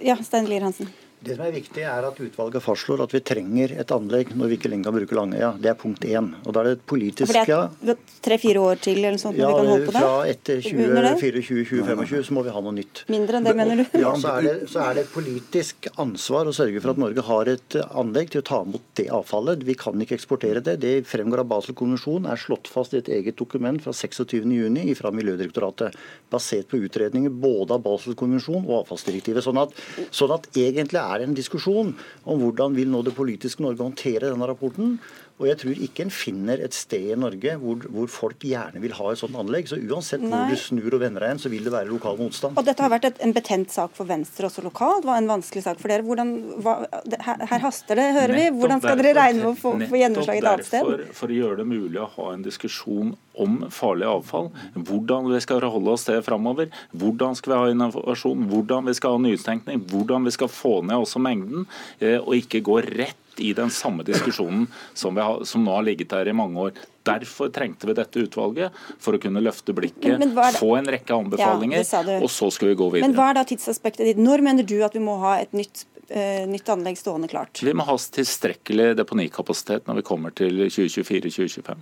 [0.03, 0.89] ja, Stein Lier Hansen.
[1.25, 4.57] Det som er viktig, er at utvalget fastslår at vi trenger et anlegg når vi
[4.59, 5.47] ikke lenger kan bruke Langøya.
[5.57, 6.27] Det er punkt én.
[6.45, 9.55] Og da er det politisk For det er tre-fire år til eller sånt, ja, vi
[9.57, 10.03] kan holde på det?
[10.03, 13.01] Fra etter 2024-2025 så må vi ha noe nytt.
[13.09, 13.85] Mindre enn det, mener du?
[14.05, 17.25] Ja, så er, det, så er det et politisk ansvar å sørge for at Norge
[17.25, 19.65] har et anlegg til å ta imot det avfallet.
[19.65, 20.77] Vi kan ikke eksportere det.
[20.83, 25.97] Det fremgår av Basel-konvensjonen, er slått fast i et eget dokument fra 26.6 fra Miljødirektoratet,
[26.29, 29.45] basert på utredninger både av Basel-konvensjonen og avfallsdirektivet.
[29.45, 29.73] Sånn at,
[30.13, 31.93] sånn at egentlig er det en diskusjon
[32.25, 34.97] om hvordan vil nå det politiske Norge håndtere denne rapporten.
[35.35, 38.93] Og jeg tror ikke en finner et sted i Norge hvor, hvor folk gjerne vil
[38.95, 39.67] ha et sånt anlegg.
[39.67, 40.31] Så uansett Nei.
[40.31, 42.55] hvor du snur og vender deg hen, så vil det være lokal motstand.
[42.55, 45.03] Og dette har vært et, en betent sak for Venstre også lokalt.
[45.07, 46.05] var en vanskelig sak for dere.
[46.07, 46.31] Hvordan,
[46.63, 46.77] hva,
[47.11, 48.45] her, her, haster det, hører vi.
[48.61, 51.03] Hvordan skal dere regne med å få, få gjennomslag et annet sted?
[51.19, 54.47] For å gjøre det mulig å ha en diskusjon om farlig avfall,
[54.87, 59.17] hvordan vi skal holde oss til framover, hvordan skal vi ha innovasjon, hvordan vi skal
[59.17, 61.67] ha nytenkning, hvordan vi skal få ned også mengden,
[61.99, 66.11] eh, og ikke gå rett i den samme diskusjonen som, har, som, nå har ligget
[66.13, 66.83] der i mange år.
[67.05, 71.17] Derfor trengte vi dette utvalget, for å kunne løfte blikket, men, men få en rekke
[71.17, 73.09] anbefalinger, ja, og så skal vi gå videre.
[73.09, 74.21] Men Hva er da tidsaspektet ditt?
[74.21, 77.57] Når mener du at vi må ha et nytt Uh, nytt anlegg stående klart?
[77.65, 81.79] Vi må ha tilstrekkelig deponikapasitet når vi kommer til 2024-2025.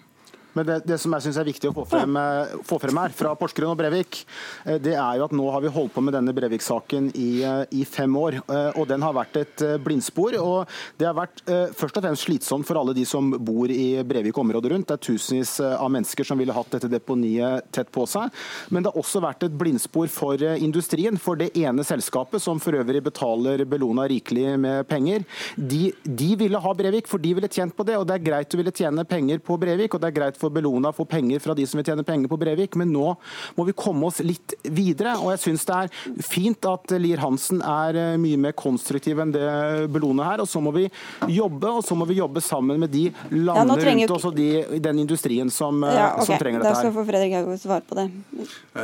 [0.54, 3.14] Men det, det, som jeg syns er viktig å få frem, eh, få frem, her,
[3.18, 4.22] fra Porsgrunn og Brevik,
[4.66, 7.64] eh, det er jo at nå har vi holdt på med denne Brevik-saken i, eh,
[7.74, 8.40] i, fem år.
[8.80, 10.36] Og den har vært et blindspor.
[10.40, 11.42] Og det har vært
[11.78, 14.88] først og fremst slitsomt for alle de som bor i Brevik-området rundt.
[14.88, 18.32] Det er tusenvis av mennesker som ville hatt dette deponiet tett på seg.
[18.74, 21.20] Men det har også vært et blindspor for industrien.
[21.22, 26.64] For det ene selskapet, som for øvrig betaler Bellona rikelig med penger, de, de ville
[26.66, 28.00] ha Brevik, for de ville tjent på det.
[28.00, 30.54] Og det er greit å ville tjene penger på Brevik, og det er greit for
[30.54, 33.14] Bellona få penger fra de som vil tjene penger på Brevik, men nå
[33.58, 35.16] må vi komme oss litt videre.
[35.22, 39.34] Og jeg syns det er fint at Lier Hansen er eh, mye mer konstruktiv enn
[39.36, 39.48] det
[39.94, 40.44] Bellona her.
[40.44, 40.88] Og så må vi
[41.32, 44.50] jobbe, og så må vi jobbe sammen med de landene ja, rundt oss og de,
[44.84, 46.30] den industrien som, eh, ja, okay.
[46.30, 46.80] som trenger dette her.
[46.80, 48.08] Da skal få Fredrik Haugård svare på det.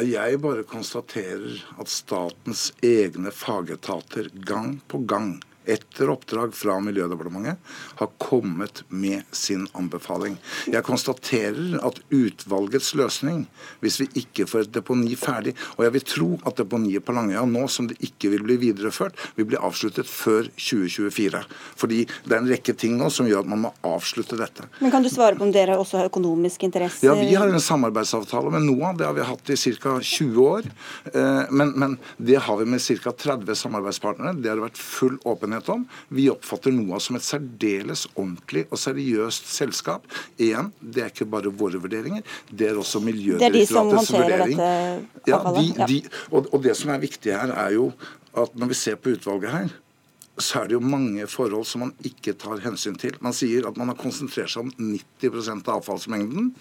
[0.09, 5.37] Jeg bare konstaterer at statens egne fagetater gang på gang
[5.69, 7.59] etter oppdrag fra Miljødepartementet,
[7.99, 10.37] har kommet med sin anbefaling.
[10.69, 13.45] Jeg konstaterer at utvalgets løsning,
[13.83, 17.45] hvis vi ikke får et deponi ferdig Og jeg vil tro at deponiet på Langøya
[17.47, 21.41] nå, som det ikke vil bli videreført, vil bli avsluttet før 2024.
[21.79, 24.67] Fordi det er en rekke ting nå som gjør at man må avslutte dette.
[24.79, 27.05] Men Kan du svare på om dere også har økonomisk interesse?
[27.05, 28.97] Ja, Vi har en samarbeidsavtale med NOAH.
[28.99, 29.99] Det har vi hatt i ca.
[29.99, 30.69] 20 år.
[31.13, 33.11] Eh, men, men det har vi med ca.
[33.11, 34.35] 30 samarbeidspartnere.
[34.39, 35.85] Det har vært full åpenhet åpenhet om.
[36.09, 40.07] Vi oppfatter NOAS som et særdeles ordentlig og seriøst selskap.
[40.39, 44.55] Igjen, det er ikke bare våre vurderinger, det er også Miljødirektoratets vurdering.
[44.55, 45.83] Det er de håndterer dette?
[45.85, 47.91] Ja, de, de, og, og det som er viktig her, er jo
[48.37, 49.69] at når vi ser på utvalget her,
[50.39, 53.17] så er det jo mange forhold som man ikke tar hensyn til.
[53.19, 54.71] Man sier at man har konsentrert seg om
[55.19, 56.53] 90 av avfallsmengden.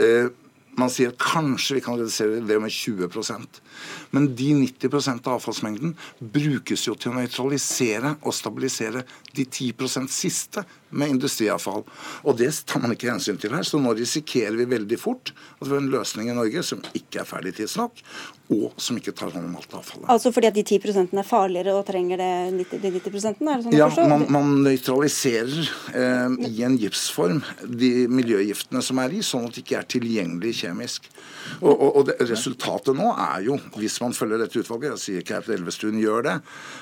[0.00, 0.30] Eh,
[0.80, 3.60] man sier kanskje vi kan redusere det med 20%
[4.16, 9.04] men de 90 av avfallsmengden brukes jo til å nøytralisere og stabilisere
[9.36, 11.84] de 10% siste med industriavfall.
[12.24, 13.66] Og det tar man ikke hensyn til her.
[13.66, 17.22] Så nå risikerer vi veldig fort at vi har en løsning i Norge som ikke
[17.22, 18.02] er ferdig tidsnok,
[18.50, 20.08] og som ikke tar hånd om alt avfallet.
[20.10, 23.66] Altså fordi at de 10% er farligere og trenger det 90, de 90 er det
[23.66, 29.46] sånn Ja, man, man nøytraliserer eh, i en gipsform de miljøgiftene som er i, sånn
[29.48, 31.06] at de ikke er tilgjengelig kjemisk.
[31.60, 35.24] Og, og, og det, resultatet nå er jo, hvis man følger dette utvalget, jeg sier
[35.24, 36.36] ikke at Elvestuen gjør det,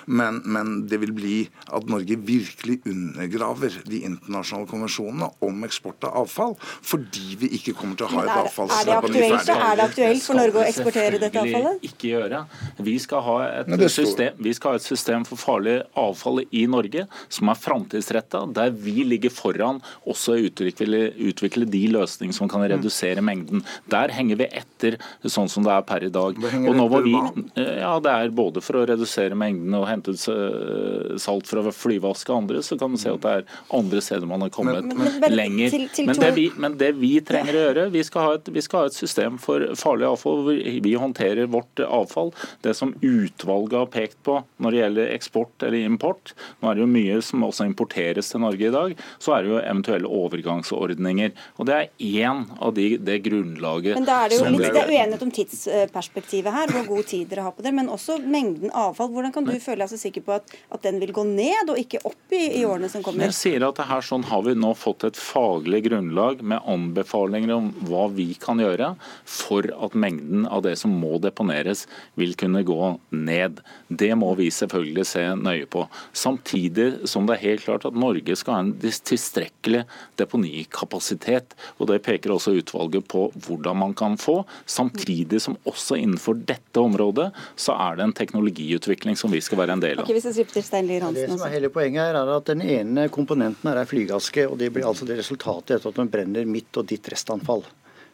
[0.07, 1.37] men, men det vil bli
[1.75, 7.99] at Norge virkelig undergraver de internasjonale konvensjonene om eksport av avfall, fordi vi ikke kommer
[7.99, 9.57] til å ha et avfallsdeponi ferdig.
[9.59, 11.87] Er det aktuelt for Norge å eksportere dette avfallet?
[11.89, 12.43] Ikke gjøre.
[12.89, 17.07] Vi skal, ha et system, vi skal ha et system for farlig avfall i Norge
[17.29, 22.65] som er framtidsretta, der vi ligger foran også å utvikle, utvikle de løsninger som kan
[22.69, 23.65] redusere mengden.
[23.91, 26.39] Der henger vi etter sånn som det er per i dag.
[26.39, 27.15] Og nå var vi,
[27.57, 32.37] ja, Det er både for å redusere mengden og hente ut salt fra flyvask og
[32.43, 34.99] andre, så kan du se at det er andre andre steder man har kommet men,
[34.99, 35.71] men, men, lenger.
[35.71, 38.85] Til, til det vi, men, det vi, trenger å gjøre, vi skal, et, vi skal,
[38.85, 42.33] ha et, system for farlig avfall hvor vi håndterer vårt avfall.
[42.65, 46.85] Det som utvalget har pekt på når det gjelder eksport eller import, nå er det
[46.85, 51.35] jo mye som også importeres til Norge i dag, så er det jo eventuelle overgangsordninger.
[51.59, 51.89] Og Det er
[52.25, 55.33] én av de, det grunnlaget Men da er det jo litt, det er uenighet om
[55.35, 59.13] tidsperspektivet her, hvor god tid dere har på det, men også mengden avfall.
[59.15, 61.79] Hvordan kan du føle deg så sikker på at, at den vil gå ned og
[61.81, 63.29] ikke opp i, i årene som kommer?
[63.29, 67.55] Jeg sier at at her sånn har vi nå fått et faglig grunnlag med anbefalinger
[67.55, 68.93] om hva vi kan gjøre
[69.29, 71.87] for at mengden av det som må deponeres,
[72.19, 73.61] vil kunne gå ned.
[73.89, 75.85] Det må vi selvfølgelig se nøye på.
[76.13, 79.85] Samtidig som det er helt klart at Norge skal ha en tilstrekkelig
[80.19, 81.55] deponikapasitet.
[81.79, 84.41] og Det peker også utvalget på hvordan man kan få.
[84.67, 89.79] Samtidig som også innenfor dette området så er det en teknologiutvikling som vi skal være
[89.79, 90.07] en del av.
[90.07, 92.49] Okay, hvis jeg til Stein Lier Hansen det som er hele Poenget her er at
[92.49, 94.47] den ene komponenten her er flygaske.
[94.49, 97.65] og Det blir altså det resultatet etter at man brenner mitt og ditt restanfall.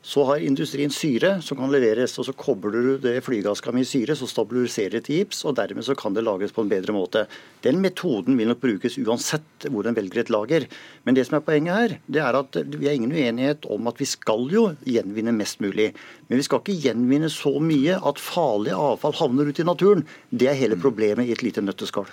[0.05, 4.13] Så har industrien syre som kan leveres, og så kobler du det flygaska med syre,
[4.13, 7.23] så stabiliserer det til gips, og dermed så kan det lages på en bedre måte.
[7.65, 10.67] Den metoden vil nok brukes uansett hvor en velger et lager.
[11.09, 14.03] Men det som er poenget her, det er at vi har ingen uenighet om at
[14.03, 15.95] vi skal jo gjenvinne mest mulig.
[16.35, 20.01] Men vi skal ikke gjenvinne så mye at farlig avfall havner ut i naturen.
[20.35, 22.09] Det er hele problemet i et lite nøtteskall.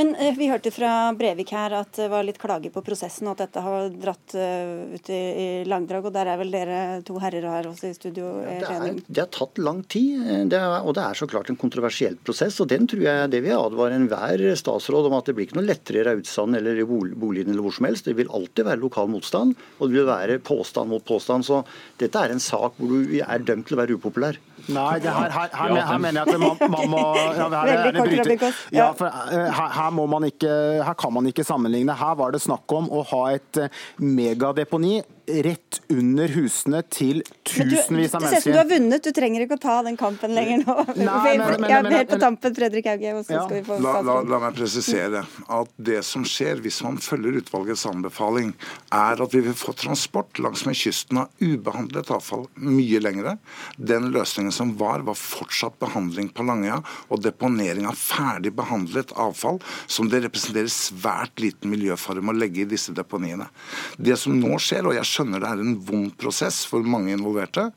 [0.00, 3.36] Men uh, vi hørte fra Brevik her at det var litt klage på prosessen, og
[3.36, 6.08] at dette har dratt uh, ut i, i langdrag.
[6.08, 9.22] Og der er vel dere to herrer her også i studio Ja, det, er, det
[9.26, 12.56] har tatt lang tid, det er, og det er så klart en kontroversiell prosess.
[12.64, 15.68] og Den tror jeg det vil advare enhver statsråd om at det blir ikke noe
[15.68, 18.08] lettere i Raudsand eller i boligen eller hvor som helst.
[18.08, 21.44] Det vil alltid være lokal motstand, og det vil være påstand mot påstand.
[21.44, 21.60] Så
[22.00, 24.38] dette er en sak hvor du er dømt til å være upopulær.
[24.68, 27.02] Nei, her, her, her, her, mener jeg at man, man må
[27.38, 27.48] ja,
[27.94, 30.50] bryte, ja, eh, her, må man ikke,
[30.86, 31.94] her kan man ikke sammenligne.
[31.96, 38.14] Her var det snakk om å ha et eh, megadeponi rett under husene til tusenvis
[38.14, 38.22] av mennesker.
[38.22, 40.62] Det ser ut som du har vunnet, du trenger ikke å ta den kampen lenger
[40.62, 40.76] nå.
[40.94, 43.14] Nei, men, men, men, jeg er helt på tampen, Fredrik Hauge.
[43.30, 43.42] Ja.
[43.82, 48.52] La, la, la, meg presisere at det som skjer hvis man følger utvalgets anbefaling,
[48.94, 53.36] er at vi vil få transport langsmed kysten av ubehandlet avfall mye lengre.
[53.76, 56.80] Den løsningen som var, var fortsatt behandling på Langøya
[57.12, 62.64] og deponering av ferdig behandlet avfall, som det representerer svært liten miljøfare med å legge
[62.64, 63.48] i disse deponiene.
[63.96, 67.68] Det som nå skjer, og jeg skjønner det er en vond prosess for mange involverte,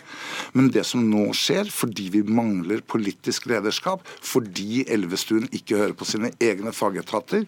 [0.56, 6.08] men det som nå skjer, fordi vi mangler politisk lederskap, fordi Elvestuen ikke hører på
[6.08, 7.46] sine egne fagetater,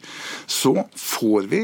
[0.50, 1.64] så får vi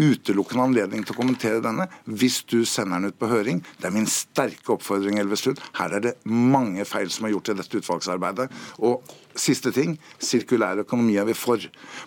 [0.00, 3.60] utelukkende anledning til å kommentere denne hvis du sender den ut på høring.
[3.78, 5.60] Det er min sterke oppfordring, Elvestuen.
[5.78, 8.48] Her er det mange feil som er gjort i dette utvalgsarbeidet.
[8.80, 9.04] Og
[9.38, 11.62] siste ting, sirkulær økonomi er vi for.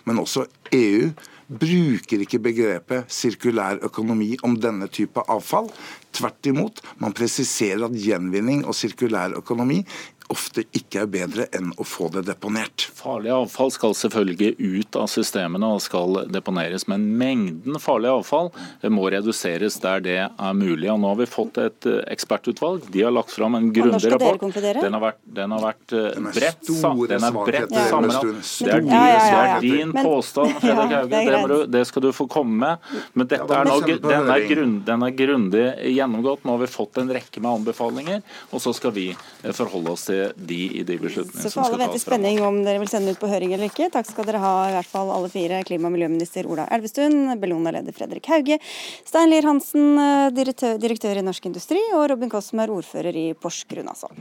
[0.08, 1.12] Men også EU
[1.48, 5.68] bruker ikke begrepet sirkulær økonomi om denne type avfall.
[6.14, 9.82] Tvert imot, man presiserer at gjenvinning og sirkulær økonomi
[10.32, 12.86] ofte ikke er bedre enn å få det deponert.
[12.96, 18.50] Farlig avfall skal selvfølgelig ut av systemene og skal deponeres, men mengden farlig avfall
[18.94, 20.88] må reduseres der det er mulig.
[20.92, 22.88] Og Nå har vi fått et eh, ekspertutvalg.
[22.94, 24.40] De har lagt fram en grundig rapport.
[24.54, 26.70] Den har vært, den har vært eh, den bredt,
[27.10, 28.32] den er bredt sammenlagt.
[28.64, 31.22] Det er, din, det er din påstand, Fredrik Hauge.
[31.54, 32.90] Det, det, skal du få komme med.
[33.12, 36.44] Men dette er nå, den, er grunn, den er grundig gjennomgått.
[36.46, 40.08] Nå har vi fått en rekke med anbefalinger, og så skal vi eh, forholde oss
[40.08, 41.52] til til de i de beslutningene som skal tas.
[41.52, 43.90] Så får alle vente i spenning om dere vil sende ut på høring eller ikke.
[43.94, 45.60] Takk skal dere ha, i hvert fall alle fire.
[45.66, 48.60] Klima- og miljøminister Ola Elvestuen, Bellona-leder Fredrik Hauge,
[49.04, 49.94] Stein Lier Hansen,
[50.36, 54.12] direktør, direktør, i Norsk Industri, og Robin Kosmer, ordfører i Porsgrunn, altså.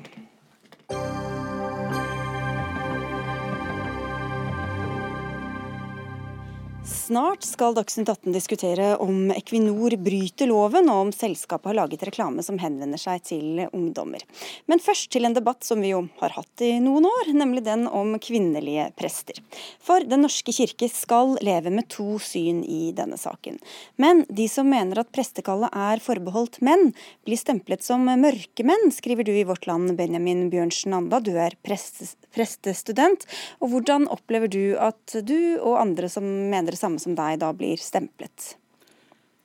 [7.04, 12.40] Snart skal Dagsnytt 18 diskutere om Equinor bryter loven, og om selskapet har laget reklame
[12.46, 14.24] som henvender seg til ungdommer.
[14.72, 17.84] Men først til en debatt som vi jo har hatt i noen år, nemlig den
[17.92, 19.42] om kvinnelige prester.
[19.84, 23.60] For Den norske kirke skal leve med to syn i denne saken.
[24.00, 26.94] Men de som mener at prestekallet er forbeholdt menn,
[27.28, 31.20] blir stemplet som mørkemenn, skriver du i Vårt Land, Benjamin Bjørnsen Anda.
[31.20, 33.28] Du er prestestudent.
[33.60, 37.40] Og hvordan opplever du at du og andre som mener det samme samme som deg
[37.42, 38.58] da blir stemplet?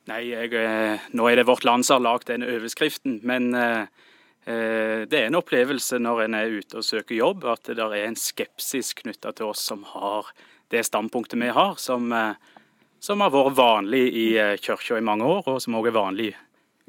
[0.09, 3.19] Nei, jeg, eh, nå er det Vårt Land som har lagd den overskriften.
[3.23, 3.87] Men eh,
[4.45, 8.07] eh, det er en opplevelse når en er ute og søker jobb, at det er
[8.07, 10.31] en skepsis knytta til oss som har
[10.69, 12.11] det standpunktet vi har, som,
[13.01, 14.27] som har vært vanlig i
[14.61, 16.29] kirka i mange år, og som òg er vanlig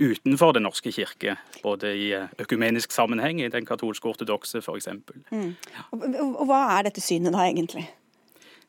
[0.00, 1.36] utenfor Den norske kirke.
[1.62, 4.88] Både i økumenisk sammenheng, i den katolske ortodokse f.eks.
[5.32, 5.56] Mm.
[5.92, 6.04] Og,
[6.40, 7.86] og hva er dette synet da, egentlig?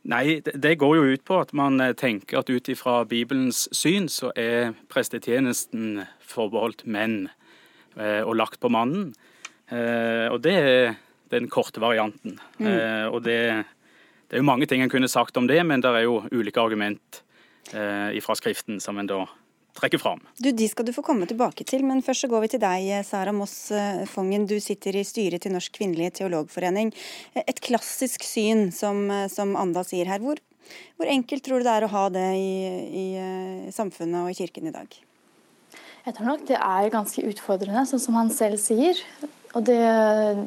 [0.10, 4.08] Nei, det går jo ut på at man eh, tenker at ut ifra Bibelens syn,
[4.10, 7.28] så er prestetjenesten forbeholdt menn
[8.00, 9.12] eh, og lagt på mannen.
[9.70, 10.96] Eh, og det er
[11.32, 12.40] den korte varianten.
[12.58, 13.14] Mm.
[13.14, 13.38] Og det,
[14.28, 16.60] det, er jo mange ting en kunne sagt om det, men det er jo ulike
[16.60, 17.22] argument
[17.72, 19.22] fra Skriften som en da
[19.78, 20.22] trekke fram.
[20.38, 22.90] Du, De skal du få komme tilbake til, men først så går vi til deg,
[23.08, 24.48] Sara Moss eh, Fongen.
[24.50, 26.94] Du sitter i styret til Norsk kvinnelige teologforening.
[27.36, 30.20] Et klassisk syn, som, eh, som Anda sier her.
[30.24, 30.42] Hvor
[30.96, 32.52] Hvor enkelt tror du det er å ha det i,
[32.96, 34.88] i samfunnet og i kirken i dag?
[36.06, 38.98] Jeg tror nok det er ganske utfordrende, sånn som han selv sier.
[39.54, 39.82] Og det,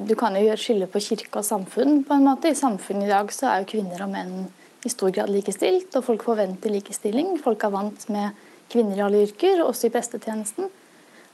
[0.09, 2.05] Du kan jo gjøre skille på kirke og samfunn.
[2.05, 2.51] på en måte.
[2.51, 4.49] I samfunnet i dag så er jo kvinner og menn
[4.85, 7.39] i stor grad likestilt, og folk forventer likestilling.
[7.41, 8.33] Folk er vant med
[8.73, 10.71] kvinner i alle yrker, også i prestetjenesten.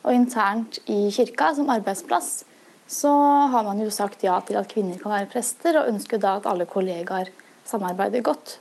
[0.01, 2.45] Og internt i kirka, som arbeidsplass,
[2.91, 3.11] så
[3.53, 6.49] har man jo sagt ja til at kvinner kan være prester, og ønsker da at
[6.51, 7.31] alle kollegaer
[7.69, 8.57] samarbeider godt.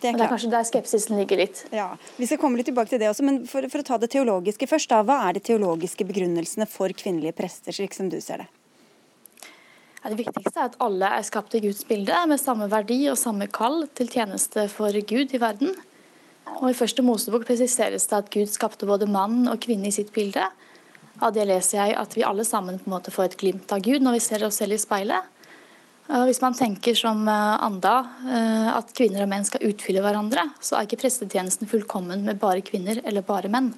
[0.00, 1.62] Det er, det er, kanskje der skepsisen ligger litt.
[1.72, 4.10] Ja, Vi skal komme litt tilbake til det også, men for, for, å ta det
[4.12, 4.92] teologiske først.
[4.92, 8.48] da, Hva er de teologiske begrunnelsene for kvinnelige prester, slik som du ser det?
[10.02, 13.16] Ja, det viktigste er at alle er skapt i Guds bilde, med samme verdi og
[13.18, 15.72] samme kall til tjeneste for Gud i verden.
[16.56, 20.12] Og I første Mosebok presiseres det at Gud skapte både mann og kvinne i sitt
[20.14, 20.46] bilde.
[21.20, 23.82] Av det leser jeg at vi alle sammen på en måte får et glimt av
[23.84, 25.32] Gud når vi ser oss selv i speilet.
[26.06, 27.96] Hvis man tenker som eh, Anda,
[28.30, 32.62] eh, at kvinner og menn skal utfylle hverandre, så er ikke prestetjenesten fullkommen med bare
[32.66, 33.72] kvinner eller bare menn.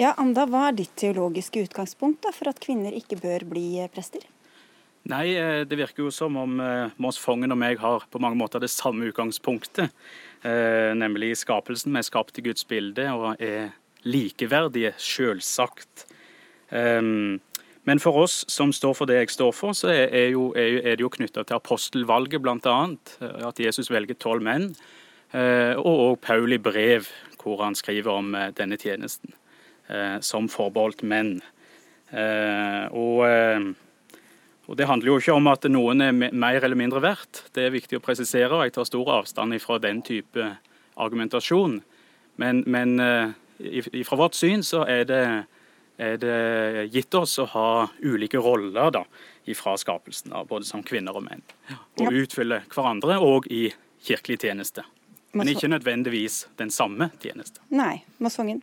[0.00, 3.90] Ja, Anda, Hva er ditt teologiske utgangspunkt da, for at kvinner ikke bør bli eh,
[3.94, 4.26] prester?
[5.06, 5.36] Nei,
[5.68, 6.56] Det virker jo som om
[6.96, 9.92] Mons Fongen og meg har på mange måter det samme utgangspunktet.
[10.44, 11.94] Nemlig skapelsen.
[11.94, 13.70] Vi er skapt i Guds bilde og er
[14.04, 16.04] likeverdige, selvsagt.
[17.88, 21.04] Men for oss som står for det jeg står for, så er, jo, er det
[21.04, 22.76] jo knytta til apostelvalget, bl.a.
[23.48, 24.74] At Jesus velger tolv menn.
[25.34, 27.08] Eh, og Paul i brev,
[27.42, 29.34] hvor han skriver om eh, denne tjenesten
[29.90, 31.40] eh, som forbeholdt menn.
[32.14, 33.24] Og,
[34.66, 37.44] og det handler jo ikke om at noen er mer eller mindre verdt.
[37.52, 40.46] Det er viktig å presisere, og jeg tar stor avstand fra den type
[40.96, 41.80] argumentasjon.
[42.40, 42.96] Men, men
[44.08, 45.24] fra vårt syn så er det
[45.96, 47.68] er det gitt oss å ha
[48.02, 49.04] ulike roller da,
[49.54, 51.44] fra skapelsen, av, både som kvinner og menn.
[52.02, 53.68] Og utfylle hverandre òg i
[54.04, 54.84] kirkelig tjeneste.
[55.34, 57.62] Men ikke nødvendigvis den samme tjeneste.
[57.74, 58.04] Nei.
[58.22, 58.62] Mads Vangen?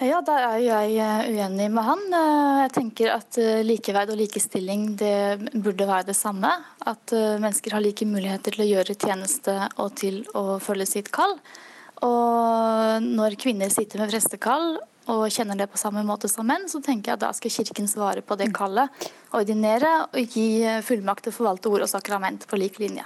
[0.00, 2.00] Ja, der er jeg eh, uenig med han.
[2.08, 6.54] Eh, jeg tenker at eh, likeverd og likestilling det burde være det samme.
[6.88, 11.36] At mennesker har like muligheter til å gjøre tjeneste og til å følge sitt kall.
[12.00, 14.78] Og når kvinner sitter med prestekall
[15.12, 17.90] og kjenner det på samme måte som menn, så tenker jeg at da skal Kirken
[17.90, 18.56] svare på det mm.
[18.56, 19.08] kallet.
[19.36, 23.04] Ordinere og gi fullmakt til å forvalte ord og sakrament på lik linje.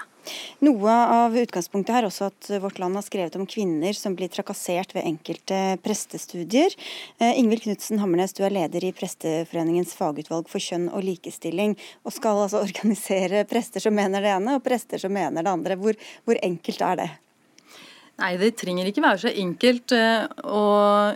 [0.65, 4.95] Noe av utgangspunktet er også at Vårt Land har skrevet om kvinner som blir trakassert
[4.97, 6.75] ved enkelte prestestudier.
[7.19, 12.17] Eh, Ingvild Knutsen Hammernes, du er leder i Presteforeningens fagutvalg for kjønn og likestilling, og
[12.17, 15.79] skal altså organisere prester som mener det ene og prester som mener det andre.
[15.81, 17.11] Hvor, hvor enkelt er det?
[18.15, 20.67] Nei, det trenger ikke være så enkelt uh, å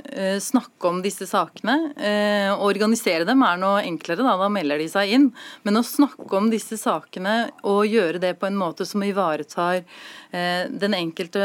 [0.03, 1.77] uh, snakke om disse sakene.
[1.95, 5.29] Uh, å organisere dem er noe enklere, da, da melder de seg inn.
[5.63, 9.85] Men å snakke om disse sakene og gjøre det på en måte som ivaretar
[10.31, 11.45] den enkelte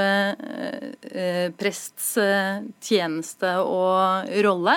[1.56, 2.17] prests
[2.84, 4.76] tjeneste og rolle.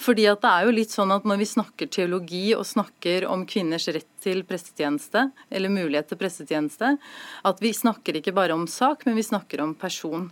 [0.00, 3.46] Fordi at det er jo litt sånn at når vi snakker teologi og snakker om
[3.46, 6.94] kvinners rett til prestetjeneste, eller mulighet til prestetjeneste,
[7.44, 10.30] at vi snakker ikke bare om sak, men vi snakker om person.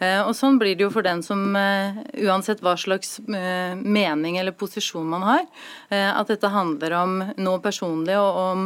[0.00, 4.38] Eh, og Sånn blir det jo for den som, eh, uansett hva slags eh, mening
[4.40, 5.44] eller posisjon man har,
[5.90, 8.64] at dette handler om noe personlig og om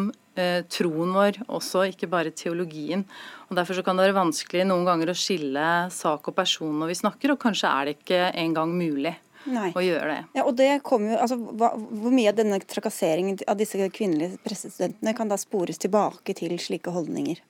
[0.71, 3.05] troen vår, også ikke bare teologien.
[3.49, 6.93] Og Derfor så kan det være vanskelig noen ganger å skille sak og person når
[6.93, 9.17] vi snakker, og kanskje er det ikke engang mulig.
[9.49, 9.71] Nei.
[9.73, 10.23] å gjøre det.
[10.37, 15.15] Ja, og det jo, altså, hva, Hvor mye av denne trakasseringen av disse kvinnelige pressestudentene
[15.17, 17.41] kan da spores tilbake til slike holdninger?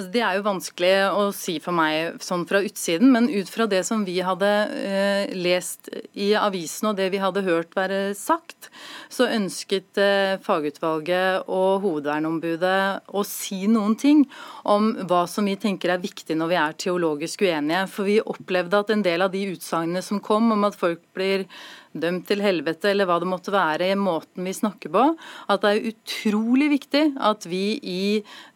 [0.00, 3.66] Altså, det er jo vanskelig å si for meg sånn fra utsiden, men ut fra
[3.68, 8.70] det som vi hadde eh, lest i avisen og det vi hadde hørt være sagt,
[9.12, 14.24] så ønsket eh, fagutvalget og hovedverneombudet å si noen ting
[14.64, 17.84] om hva som vi tenker er viktig når vi er teologisk uenige.
[17.92, 21.44] For vi opplevde at en del av de utsagnene som kom om at folk blir
[21.92, 25.04] dømt til helvete, eller hva det måtte være i måten vi snakker på,
[25.50, 28.02] at det er utrolig viktig at vi i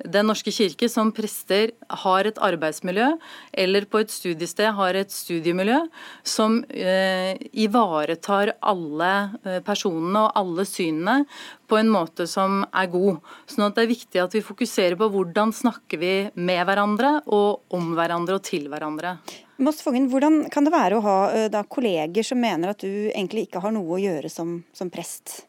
[0.05, 1.73] Den norske kirke som prester
[2.05, 3.15] har et arbeidsmiljø,
[3.53, 5.81] eller på et studiested har et studiemiljø
[6.23, 9.13] som eh, ivaretar alle
[9.45, 11.25] eh, personene og alle synene
[11.69, 13.23] på en måte som er god.
[13.51, 17.75] Sånn at det er viktig at vi fokuserer på hvordan snakker vi med hverandre og
[17.75, 19.17] om hverandre og til hverandre.
[19.57, 23.11] Moss Fongen, Hvordan kan det være å ha eh, da, kolleger som mener at du
[23.13, 25.45] egentlig ikke har noe å gjøre som, som prest?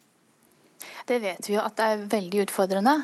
[1.10, 3.00] Det vet vi jo at det er veldig utfordrende.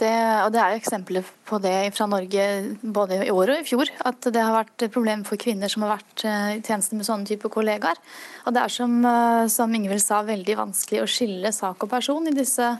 [0.00, 0.12] Det,
[0.46, 2.44] og det er jo eksempler på det fra Norge
[2.80, 3.90] både i år og i fjor.
[4.08, 7.28] At det har vært problem for kvinner som har vært eh, i tjeneste med sånne
[7.28, 8.00] type kollegaer.
[8.48, 12.32] Og det er som, eh, som Ingvild sa, veldig vanskelig å skille sak og person
[12.32, 12.72] i disse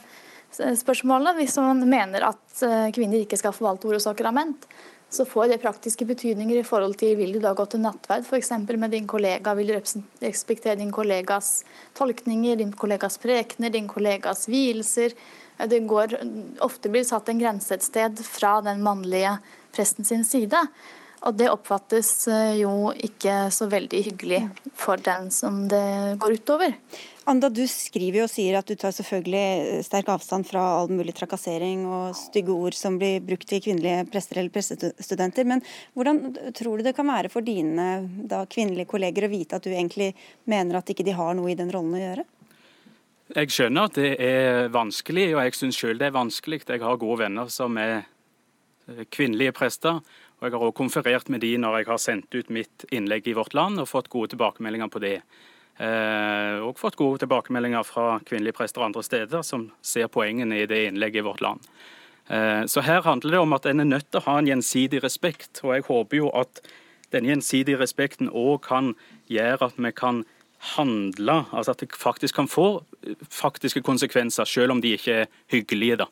[0.57, 1.37] spørsmålene.
[1.37, 2.65] Hvis man mener at
[2.97, 4.65] kvinner ikke skal forvalte ord og sakrament,
[5.11, 8.53] så får det praktiske betydninger i forhold til vil du da gå til nattverd f.eks.
[8.71, 9.75] med din kollega, vil du
[10.23, 11.65] respektere din kollegas
[11.99, 15.17] tolkninger, din kollegas prekener, din kollegas vielser.
[15.67, 16.15] Det går,
[16.63, 19.35] ofte blir satt en grense et sted fra den mannlige
[19.75, 20.63] presten sin side.
[21.29, 24.41] Og det oppfattes eh, jo ikke så veldig hyggelig
[24.79, 26.73] for den som det går utover.
[27.29, 31.13] Anda, du skriver jo og sier at du tar selvfølgelig sterk avstand fra all mulig
[31.19, 35.47] trakassering og stygge ord som blir brukt til kvinnelige prester eller prestestudenter.
[35.47, 35.61] Men
[35.93, 36.23] hvordan
[36.57, 37.91] tror du det kan være for dine
[38.25, 40.15] da, kvinnelige kolleger å vite at du egentlig
[40.49, 42.25] mener at ikke de har noe i den rollen å gjøre?
[43.37, 46.65] Jeg skjønner at det er vanskelig, og jeg syns sjøl det er vanskelig.
[46.65, 48.09] Jeg har gode venner som er
[49.15, 50.01] kvinnelige prester.
[50.41, 53.37] Og Jeg har også konferert med de når jeg har sendt ut mitt innlegg i
[53.37, 55.19] Vårt Land, og fått gode tilbakemeldinger på det.
[55.77, 60.87] Eh, og fått gode tilbakemeldinger fra kvinnelige prester andre steder som ser poengene i det
[60.89, 61.69] innlegget i Vårt Land.
[62.33, 65.03] Eh, så her handler det om at en er nødt til å ha en gjensidig
[65.05, 65.61] respekt.
[65.61, 66.63] Og jeg håper jo at
[67.13, 68.95] denne gjensidige respekten òg kan
[69.29, 70.23] gjøre at vi kan
[70.77, 72.83] handle, altså at det faktisk kan få
[73.33, 76.01] faktiske konsekvenser, selv om de ikke er hyggelige.
[76.01, 76.09] da.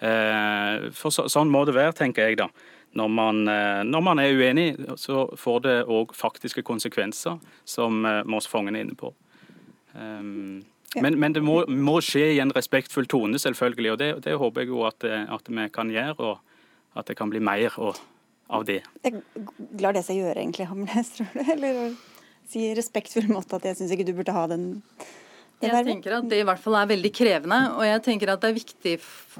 [0.00, 2.50] Eh, for så, sånn må det være, tenker jeg da
[2.92, 8.22] når man, eh, når man er uenig, så får det òg faktiske konsekvenser, som eh,
[8.26, 9.12] Moss Fongen er inne på.
[9.94, 10.62] Um,
[10.94, 11.02] ja.
[11.02, 13.92] men, men, det må, må, skje i en respektfull tone, selvfølgelig.
[13.92, 17.18] og Det, det håper jeg jo at, eh, at, vi kan gjøre, og at det
[17.18, 17.78] kan bli mer
[18.50, 18.80] av det.
[19.06, 19.22] Jeg
[19.78, 21.42] lar det seg gjøre, egentlig, Hamnes, tror du?
[21.54, 21.88] Eller å
[22.50, 24.72] si respektfull måte at jeg syns ikke du burde ha den
[25.60, 27.60] jeg tenker at det i hvert fall er veldig krevende.
[27.76, 28.94] Og jeg tenker at det er viktig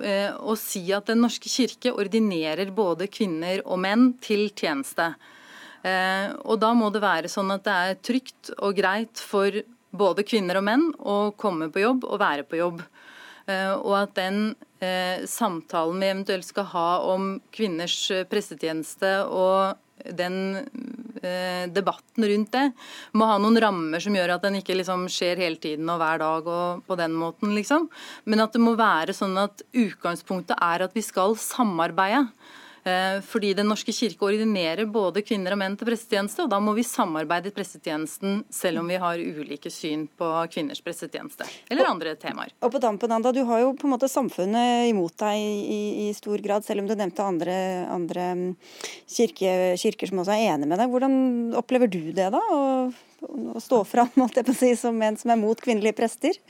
[0.05, 5.15] eh, å si at Den norske kirke ordinerer både kvinner og menn til tjeneste.
[5.81, 10.27] Eh, og da må det være sånn at det er trygt og greit for både
[10.29, 12.83] kvinner og menn å komme på jobb og være på jobb.
[13.49, 14.51] Eh, og at den
[15.29, 17.99] samtalen vi eventuelt skal ha om kvinners
[18.31, 19.77] prestetjeneste og
[20.17, 20.39] den
[21.21, 22.67] debatten rundt det
[23.17, 26.23] må ha noen rammer som gjør at den ikke liksom skjer hele tiden og hver
[26.23, 27.89] dag og på den måten, liksom.
[28.25, 32.27] Men at det må være sånn at utgangspunktet er at vi skal samarbeide.
[32.85, 36.73] Eh, fordi Den norske kirke ordinerer både kvinner og menn til prestetjeneste, og da må
[36.77, 41.93] vi samarbeide i prestetjenesten selv om vi har ulike syn på kvinners prestetjeneste, eller og,
[41.97, 42.55] andre temaer.
[42.65, 46.11] Og på dampen, Anda, Du har jo på en måte samfunnet imot deg i, i
[46.17, 47.55] stor grad, selv om du nevnte andre,
[47.91, 48.49] andre mm,
[49.17, 50.91] kirke, kirker som også er enig med deg.
[50.91, 51.15] Hvordan
[51.61, 52.41] opplever du det, da?
[52.41, 52.91] Å,
[53.29, 56.41] å stå fram si, som en som er mot kvinnelige prester?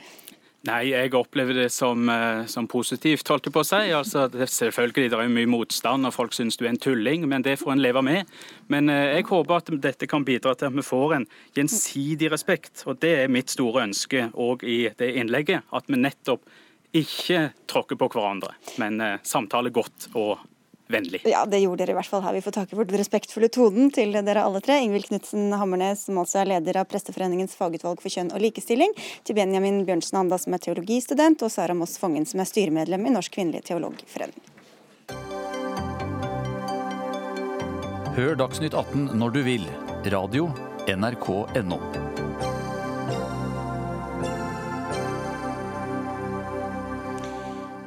[0.69, 3.81] Nei, jeg opplever det som, eh, som positivt, holdt jeg på å si.
[3.97, 7.59] Altså, selvfølgelig det er mye motstand, og folk syns du er en tulling, men det
[7.63, 8.29] får en leve med.
[8.69, 12.85] Men eh, jeg håper at dette kan bidra til at vi får en gjensidig respekt.
[12.85, 15.65] Og det er mitt store ønske òg i det innlegget.
[15.73, 16.45] At vi nettopp
[16.93, 18.53] ikke tråkker på hverandre,
[18.83, 20.45] men eh, samtaler godt og
[20.93, 21.22] vennlig.
[21.28, 22.36] Ja, det gjorde dere i hvert fall her.
[22.36, 24.80] Vi får takke for den respektfulle tonen til dere alle tre.
[24.84, 29.38] Ingvild Knutsen Hammernes, som altså er leder av Presteforeningens fagutvalg for kjønn og likestilling, til
[29.38, 33.38] Benjamin Bjørnsen Anda, som er teologistudent, og Sara Moss Fongen, som er styremedlem i Norsk
[33.38, 34.43] kvinnelig teologforening.
[38.16, 39.66] Hør Dagsnytt 18 når du vil.
[40.11, 40.51] Radio
[40.91, 42.10] NRK.no.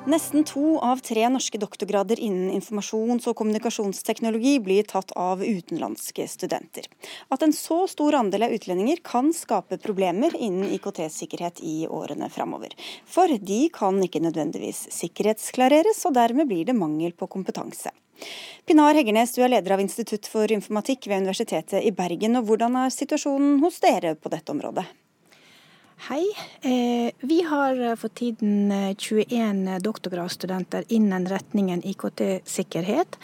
[0.03, 6.89] Nesten to av tre norske doktorgrader innen informasjons- og kommunikasjonsteknologi blir tatt av utenlandske studenter.
[7.31, 12.75] At en så stor andel av utlendinger kan skape problemer innen IKT-sikkerhet i årene framover.
[13.07, 17.93] For de kan ikke nødvendigvis sikkerhetsklareres, og dermed blir det mangel på kompetanse.
[18.67, 22.35] Pinar Heggernes, du er leder av Institutt for informatikk ved Universitetet i Bergen.
[22.41, 24.83] og Hvordan er situasjonen hos dere på dette området?
[26.03, 26.25] Hei.
[26.61, 33.15] Eh, vi har for tiden 21 eh, doktorgradsstudenter innen retningen IKT-sikkerhet.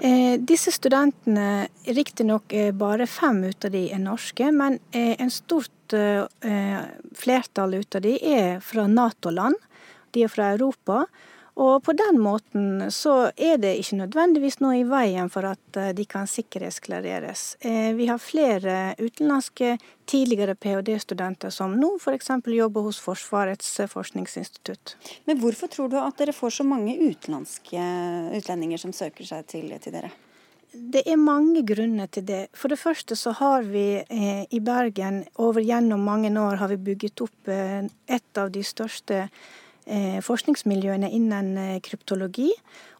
[0.00, 5.94] Eh, disse studentene, riktignok bare fem ut av de er norske, men en stort
[7.14, 9.62] flertall ut av de er fra Nato-land.
[10.10, 11.04] De er fra Europa.
[11.56, 15.94] Og på den måten så er det ikke nødvendigvis noe i veien for at eh,
[15.96, 17.44] de kan sikkerhetsklareres.
[17.64, 22.28] Eh, vi har flere utenlandske tidligere ph.d.-studenter som nå f.eks.
[22.44, 24.98] jobber hos Forsvarets eh, forskningsinstitutt.
[25.24, 27.88] Men hvorfor tror du at dere får så mange utenlandske
[28.36, 30.12] utlendinger som søker seg til, til dere?
[30.76, 32.40] Det er mange grunner til det.
[32.56, 36.82] For det første så har vi eh, i Bergen over gjennom mange år har vi
[36.90, 39.28] bygget opp eh, et av de største
[40.24, 42.50] forskningsmiljøene innen eh, kryptologi.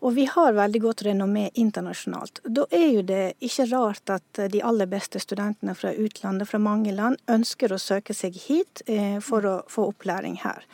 [0.06, 2.40] Og vi har veldig godt renommé internasjonalt.
[2.44, 6.94] Da er jo det ikke rart at de aller beste studentene fra utlandet, fra mange
[6.94, 10.66] land, ønsker å søke seg hit eh, for å få opplæring her.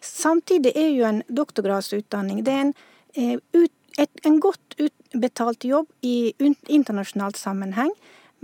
[0.00, 2.74] Samtidig er jo en doktorgradsutdanning det er en,
[3.18, 7.92] eh, en godt utbetalt jobb i internasjonalt sammenheng.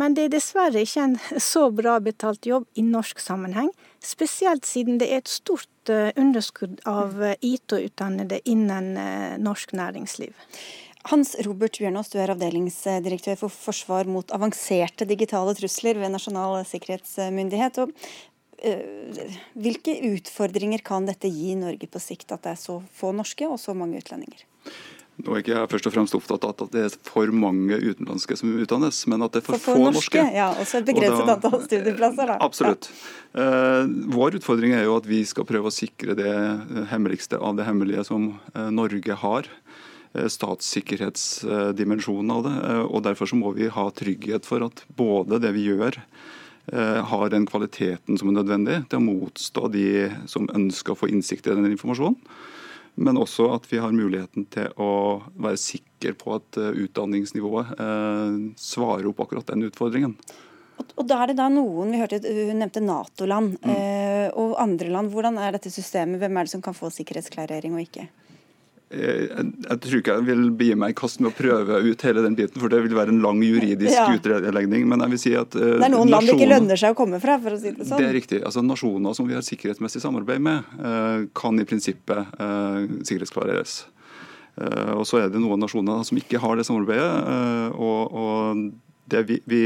[0.00, 3.70] Men det er dessverre ikke en så bra betalt jobb i norsk sammenheng.
[4.04, 10.34] Spesielt siden det er et stort eh, underskudd av eh, IT-utdannede innen eh, norsk næringsliv.
[11.12, 17.82] Hans Robert Bjørnås, du er avdelingsdirektør for forsvar mot avanserte digitale trusler ved Nasjonal sikkerhetsmyndighet.
[17.84, 17.92] Og,
[18.64, 23.46] øh, hvilke utfordringer kan dette gi Norge på sikt, at det er så få norske
[23.46, 24.42] og så mange utlendinger?
[25.22, 28.34] Nå er ikke jeg først og fremst opptatt av at det er for mange utenlandske
[28.40, 30.18] som utdannes, men at det er for, for, for få norske.
[30.18, 30.34] norske.
[30.34, 32.26] Ja, også et begrenset antall studieplasser.
[32.32, 32.36] Da.
[32.42, 32.84] Absolutt.
[32.90, 32.96] Ja.
[33.34, 33.82] Uh,
[34.14, 36.34] vår utfordring er jo at vi skal prøve å sikre det
[36.90, 38.22] hemmeligste av det hemmelige som
[38.56, 39.42] uh, Norge har.
[40.18, 42.56] Uh, Statssikkerhetsdimensjonen av det.
[42.88, 45.94] og Derfor så må vi ha trygghet for at både det vi gjør,
[46.64, 51.44] har den kvaliteten som er nødvendig til å motstå de som ønsker å få innsikt
[51.44, 52.16] i den informasjonen
[52.94, 58.40] men også at vi har muligheten til å være sikre på at eh, utdanningsnivået eh,
[58.60, 60.16] svarer opp akkurat den utfordringen.
[60.94, 63.70] Og da er det da noen, vi hørte Hun nevnte Nato-land mm.
[63.74, 65.12] Eh, og andre land.
[65.14, 66.18] Hvordan er dette systemet?
[66.22, 68.08] Hvem er det som kan få sikkerhetsklarering og ikke?
[68.94, 72.22] Jeg, jeg, tror ikke jeg vil begi meg i kast med å prøve ut hele
[72.24, 74.06] den biten, for det vil være en lang juridisk ja.
[74.14, 74.86] utredning.
[74.90, 76.98] Men jeg vil si at uh, Det er noen land det ikke lønner seg å
[76.98, 77.98] komme fra, for å si det sånn.
[77.98, 78.40] Det er riktig.
[78.46, 83.82] Altså Nasjoner som vi har sikkerhetsmessig samarbeid med, uh, kan i prinsippet uh, sikkerhetsklareres.
[84.94, 87.72] og så er det noen nasjoner som ikke har det samarbeidet.
[87.74, 88.60] og, og
[89.10, 89.62] det vi, vi,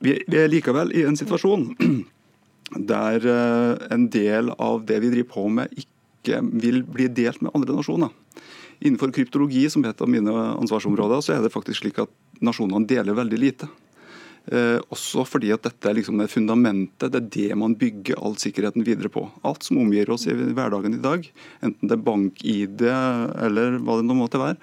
[0.00, 1.74] vi, vi er likevel i en situasjon
[2.92, 3.28] der
[3.92, 5.91] en del av det vi driver på med, ikke
[6.22, 8.10] ikke vil bli delt med andre nasjoner.
[8.82, 12.10] Innenfor kryptologi, som er et av mine ansvarsområder, så er det faktisk slik at
[12.42, 13.68] nasjonene deler veldig lite.
[14.50, 18.34] Eh, også fordi at dette er liksom det fundamentet, det er det man bygger all
[18.42, 19.28] sikkerheten videre på.
[19.46, 21.28] Alt som omgir oss i hverdagen i dag,
[21.62, 24.58] enten det er bank-ID eller hva det nå måtte være,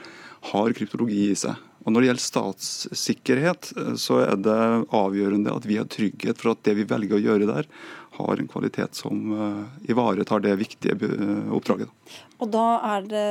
[0.52, 1.56] har kryptologi i seg.
[1.86, 4.60] Og Når det gjelder statssikkerhet, eh, så er det
[4.92, 7.72] avgjørende at vi har trygghet for at det vi velger å gjøre der,
[8.20, 11.92] har en kvalitet som eh, ivaretar det viktige eh, oppdraget.
[12.40, 13.26] Og da er det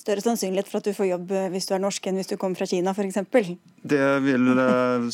[0.00, 2.36] større sannsynlighet for at du får jobb eh, hvis du er norsk enn hvis du
[2.40, 3.20] kommer fra Kina f.eks.?
[3.80, 4.50] Det vil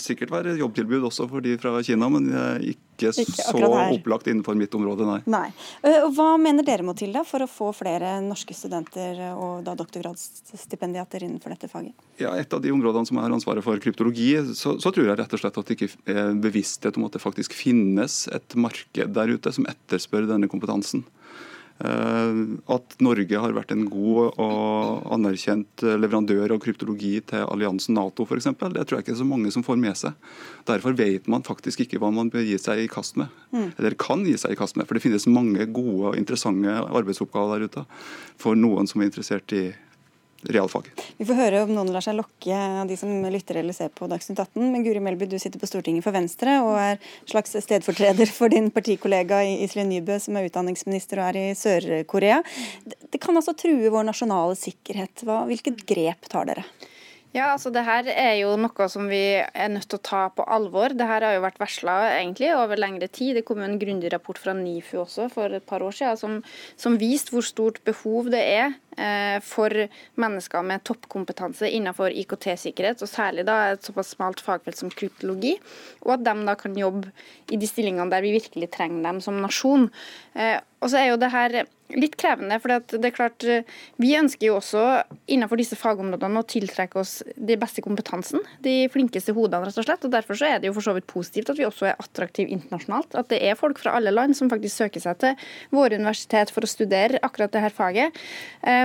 [0.01, 2.27] sikkert være jobbtilbud også for de fra Kina, men
[2.67, 5.21] ikke, ikke så opplagt innenfor mitt område, nei.
[5.31, 5.51] nei.
[6.17, 11.29] Hva mener dere må til da for å få flere norske studenter og da doktorgradsstipendiater
[11.29, 11.95] innenfor dette faget?
[12.19, 15.37] Ja, Et av de områdene som er ansvaret for kryptologi, så, så, tror jeg rett
[15.37, 19.37] og slett at det ikke er bevissthet om at det faktisk finnes et marked der
[19.37, 21.05] ute som etterspør denne kompetansen.
[21.77, 22.39] Eh,
[22.73, 28.49] at Norge har vært en god og anerkjent leverandør av kryptologi til alliansen Nato f.eks.,
[28.49, 30.17] det tror jeg ikke er så mange som får med seg.
[30.69, 33.33] Derfor vet man faktisk ikke hva man bør gi seg i kast med.
[33.53, 33.69] Mm.
[33.77, 34.89] Eller kan gi seg i kast med.
[34.89, 37.85] For det finnes mange gode og interessante arbeidsoppgaver der ute
[38.41, 39.69] for noen som er interessert i
[40.55, 40.89] realfag.
[41.19, 44.09] Vi får høre om noen lar seg lokke av de som lytter eller ser på
[44.11, 44.63] Dagsnytt 18.
[44.73, 48.71] Men Guri Melby, du sitter på Stortinget for Venstre og er slags stedfortreder for din
[48.75, 52.43] partikollega Iselin Nybø, som er utdanningsminister og er i Sør-Korea.
[52.85, 55.27] Det kan altså true vår nasjonale sikkerhet.
[55.27, 56.67] Hva, hvilket grep tar dere?
[57.37, 60.45] Ja, altså det her er jo noe som vi er nødt til å ta på
[60.49, 60.95] alvor.
[60.97, 63.35] Det her har jo vært varsla egentlig over lengre tid.
[63.37, 66.39] Det kom en grundig rapport fra NIFU også for et par år siden som,
[66.81, 68.79] som viste hvor stort behov det er
[69.45, 69.69] for
[70.17, 75.57] mennesker med toppkompetanse innenfor IKT-sikkerhet, og særlig da et såpass smalt fagfelt som kryptologi,
[76.07, 77.13] og at de da kan jobbe
[77.53, 79.91] i de stillingene der vi virkelig trenger dem som nasjon.
[80.35, 82.59] Eh, og så er jo det her litt krevende.
[82.61, 83.63] for det er klart, eh,
[83.99, 88.41] Vi ønsker jo også innenfor disse fagområdene å tiltrekke oss de beste kompetansen.
[88.61, 90.05] De flinkeste hodene, rett og slett.
[90.05, 92.51] og Derfor så er det jo for så vidt positivt at vi også er attraktive
[92.51, 93.15] internasjonalt.
[93.15, 95.35] At det er folk fra alle land som faktisk søker seg til
[95.71, 98.13] våre universitet for å studere akkurat dette faget.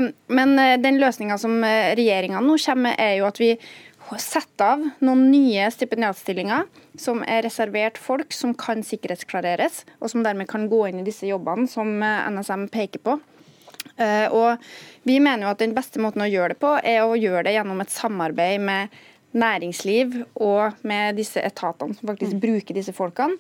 [0.02, 3.56] Eh, men eh, den løsninga som regjeringa nå kommer med, er jo at vi
[4.20, 6.66] sette av noen nye stipendiatstillinger
[7.00, 11.30] som er reservert folk som kan sikkerhetsklareres, og som dermed kan gå inn i disse
[11.30, 13.20] jobbene som eh, NSM peker på.
[13.96, 14.62] Eh, og
[15.08, 17.56] vi mener jo at Den beste måten å gjøre det på, er å gjøre det
[17.58, 22.42] gjennom et samarbeid med næringsliv og med disse etatene som faktisk mm.
[22.44, 23.40] bruker disse folkene,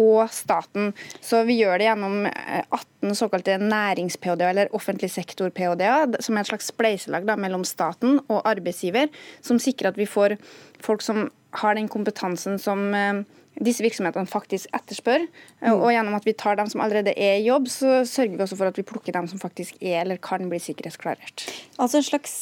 [0.00, 0.92] og staten.
[1.24, 5.84] Så vi gjør det gjennom 18 eh, såkalte nærings-PhD, eller offentlig sektor-PhD,
[6.24, 9.12] som er et slags spleiselag da, mellom staten og arbeidsgiver,
[9.44, 10.38] som sikrer at vi får
[10.82, 11.28] folk som
[11.60, 13.22] har den kompetansen som eh,
[13.60, 15.26] disse virksomhetene faktisk etterspør.
[15.60, 15.72] Mm.
[15.74, 18.60] Og gjennom at vi tar dem som allerede er i jobb, så sørger vi også
[18.60, 21.48] for at vi plukker dem som faktisk er eller kan bli sikkerhetsklarert.
[21.78, 22.36] Altså en slags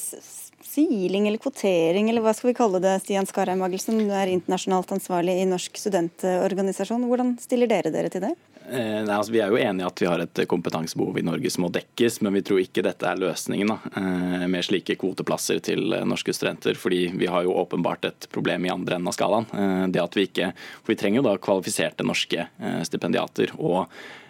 [0.65, 4.93] siling eller kvotering, eller hva skal vi kalle det, Stian Skarheim Magelsen, du er internasjonalt
[4.99, 7.07] ansvarlig i Norsk studentorganisasjon.
[7.11, 8.35] Hvordan stiller dere dere til det?
[8.71, 11.65] Eh, nei, altså, vi er jo enige at vi har et kompetansebehov i Norge som
[11.65, 15.97] må dekkes, men vi tror ikke dette er løsningen da, eh, med slike kvoteplasser til
[15.97, 16.77] eh, norske studenter.
[16.77, 19.49] fordi vi har jo åpenbart et problem i andre enden av skalaen.
[19.93, 20.53] Det at vi ikke,
[20.83, 22.49] for vi trenger jo da kvalifiserte norske
[22.85, 23.53] stipendiater.
[23.59, 23.89] og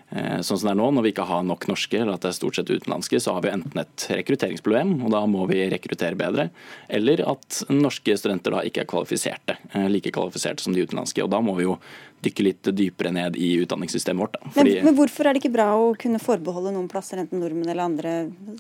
[0.09, 2.37] sånn som det er nå, Når vi ikke har nok norske, eller at det er
[2.39, 6.49] stort sett utenlandske, så har vi enten et rekrutteringsproblem, og da må vi rekruttere bedre,
[6.89, 11.23] eller at norske studenter da ikke er kvalifiserte, eh, like kvalifiserte som de utenlandske.
[11.25, 11.77] og Da må vi jo
[12.25, 14.39] dykke litt dypere ned i utdanningssystemet vårt.
[14.55, 14.77] Fordi...
[14.79, 17.85] Men, men, hvorfor er det ikke bra å kunne forbeholde noen plasser, enten nordmenn eller
[17.85, 18.15] andre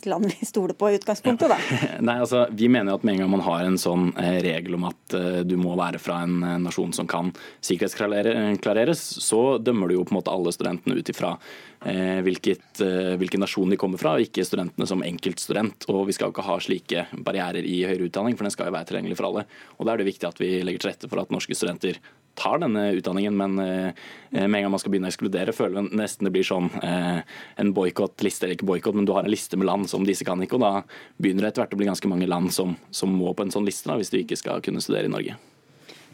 [0.09, 1.59] land vi stoler på i utgangspunktet, da?
[2.09, 4.89] Nei, altså, Vi mener at med en gang man har en sånn eh, regel om
[4.91, 5.17] at
[5.49, 7.33] du må være fra en nasjon som kan
[7.65, 11.37] sikkerhetsklareres, så dømmer du jo på en måte alle studentene ut ifra
[11.81, 15.87] Eh, hvilket, eh, hvilken nasjon de kommer fra, og ikke studentene som enkeltstudent.
[15.89, 18.75] Og vi skal jo ikke ha slike barrierer i høyere utdanning, for den skal jo
[18.75, 19.45] være tilgjengelig for alle.
[19.79, 21.97] Og Da er det viktig at vi legger til rette for at norske studenter
[22.39, 25.91] tar denne utdanningen, men eh, med en gang man skal begynne å ekskludere, føler man
[25.99, 29.68] nesten det blir sånn en boikott-liste, eller ikke boikott, men du har en liste med
[29.68, 30.72] land som disse kan ikke, og da
[31.18, 33.66] begynner det etter hvert å bli ganske mange land som, som må på en sånn
[33.68, 35.39] liste, da, hvis du ikke skal kunne studere i Norge.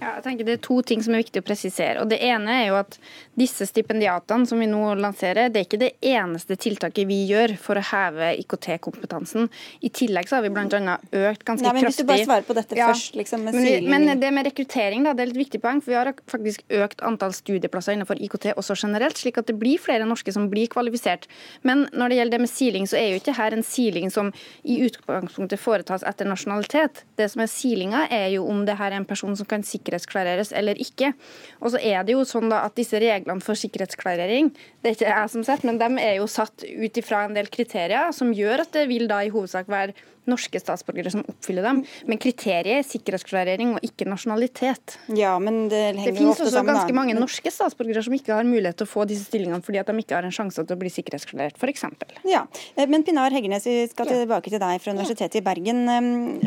[0.01, 2.03] Ja, jeg tenker Det er to ting som er viktig å presisere.
[2.03, 2.97] og Det ene er jo at
[3.39, 7.79] disse stipendiatene som vi nå lanserer, det er ikke det eneste tiltaket vi gjør for
[7.79, 9.49] å heve IKT-kompetansen.
[9.87, 10.99] I tillegg så har vi bl.a.
[11.31, 13.15] økt ganske men Hvis du bare svarer på dette ja, først.
[13.19, 15.81] Liksom, med men, men, det med rekruttering da, det er litt viktig poeng.
[15.83, 19.81] for Vi har faktisk økt antall studieplasser innenfor IKT også generelt, slik at det blir
[19.83, 21.29] flere norske som blir kvalifisert.
[21.63, 24.33] Men når det gjelder det med siling, så er jo ikke her en siling som
[24.63, 27.05] i utgangspunktet foretas etter nasjonalitet.
[27.19, 29.84] Det som er silinga, er jo om det her er en person som kan sikre
[29.85, 31.13] sikkerhetsklareres eller ikke.
[31.61, 34.51] Og så er det jo sånn da at disse reglene for sikkerhetsklarering,
[34.83, 37.53] det er ikke jeg som sett, men de er jo satt ut ifra en del
[37.53, 39.95] kriterier som gjør at det vil da i hovedsak være
[40.31, 41.83] norske statsborgere som oppfyller dem.
[42.09, 44.97] Men kriteriet er sikkerhetsklarering og ikke nasjonalitet.
[45.13, 48.79] Ja, men Det, det finnes også sammen, ganske mange norske statsborgere som ikke har mulighet
[48.81, 50.93] til å få disse stillingene fordi at de ikke har en sjanse til å bli
[50.93, 51.85] sikkerhetsklarert, f.eks.
[52.29, 52.45] Ja,
[52.77, 55.85] eh, men Pinar Heggernes, vi skal tilbake til deg fra Universitetet i Bergen.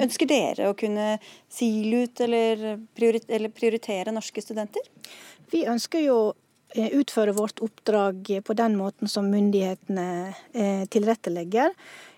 [0.07, 1.17] Ønsker dere å kunne
[1.51, 3.26] sile ut eller prioritere
[4.15, 4.83] norske studenter?
[5.51, 6.17] Vi ønsker jo
[6.75, 11.73] eh, utføre vårt oppdrag på den måten som myndighetene eh, tilrettelegger.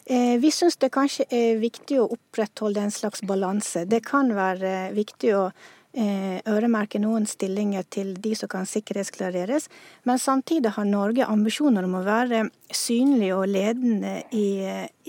[0.05, 3.85] Eh, vi syns det kanskje er viktig å opprettholde en slags balanse.
[3.85, 5.43] Det kan være viktig å
[5.99, 9.67] øremerke noen stillinger til de som kan sikkerhetsklareres,
[10.07, 14.47] men samtidig har Norge ambisjoner om å være synlig og ledende i,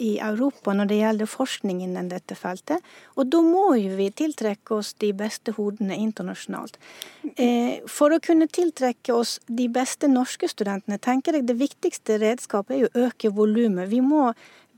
[0.01, 2.84] i Europa når det gjelder forskning innen dette feltet.
[3.16, 6.78] Og da må jo vi tiltrekke oss de beste hodene internasjonalt.
[7.36, 12.78] Eh, for å kunne tiltrekke oss de beste norske studentene, tenker jeg det viktigste redskapet
[12.78, 13.91] er å øke volumet.
[13.93, 14.30] Vi må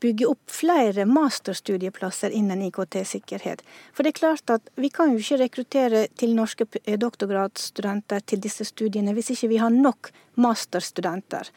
[0.03, 3.63] bygge opp flere masterstudieplasser innen IKT-sikkerhet.
[3.95, 6.67] For det er klart at vi kan jo ikke rekruttere til norske
[7.07, 11.51] doktorgradsstudenter til disse studiene hvis ikke vi har nok masterstudenter.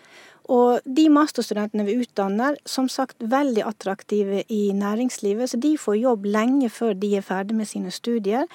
[0.52, 6.28] Og de masterstudentene vi utdanner, som sagt veldig attraktive i næringslivet, så de får jobb
[6.30, 8.46] lenge før de er ferdig med sine studier.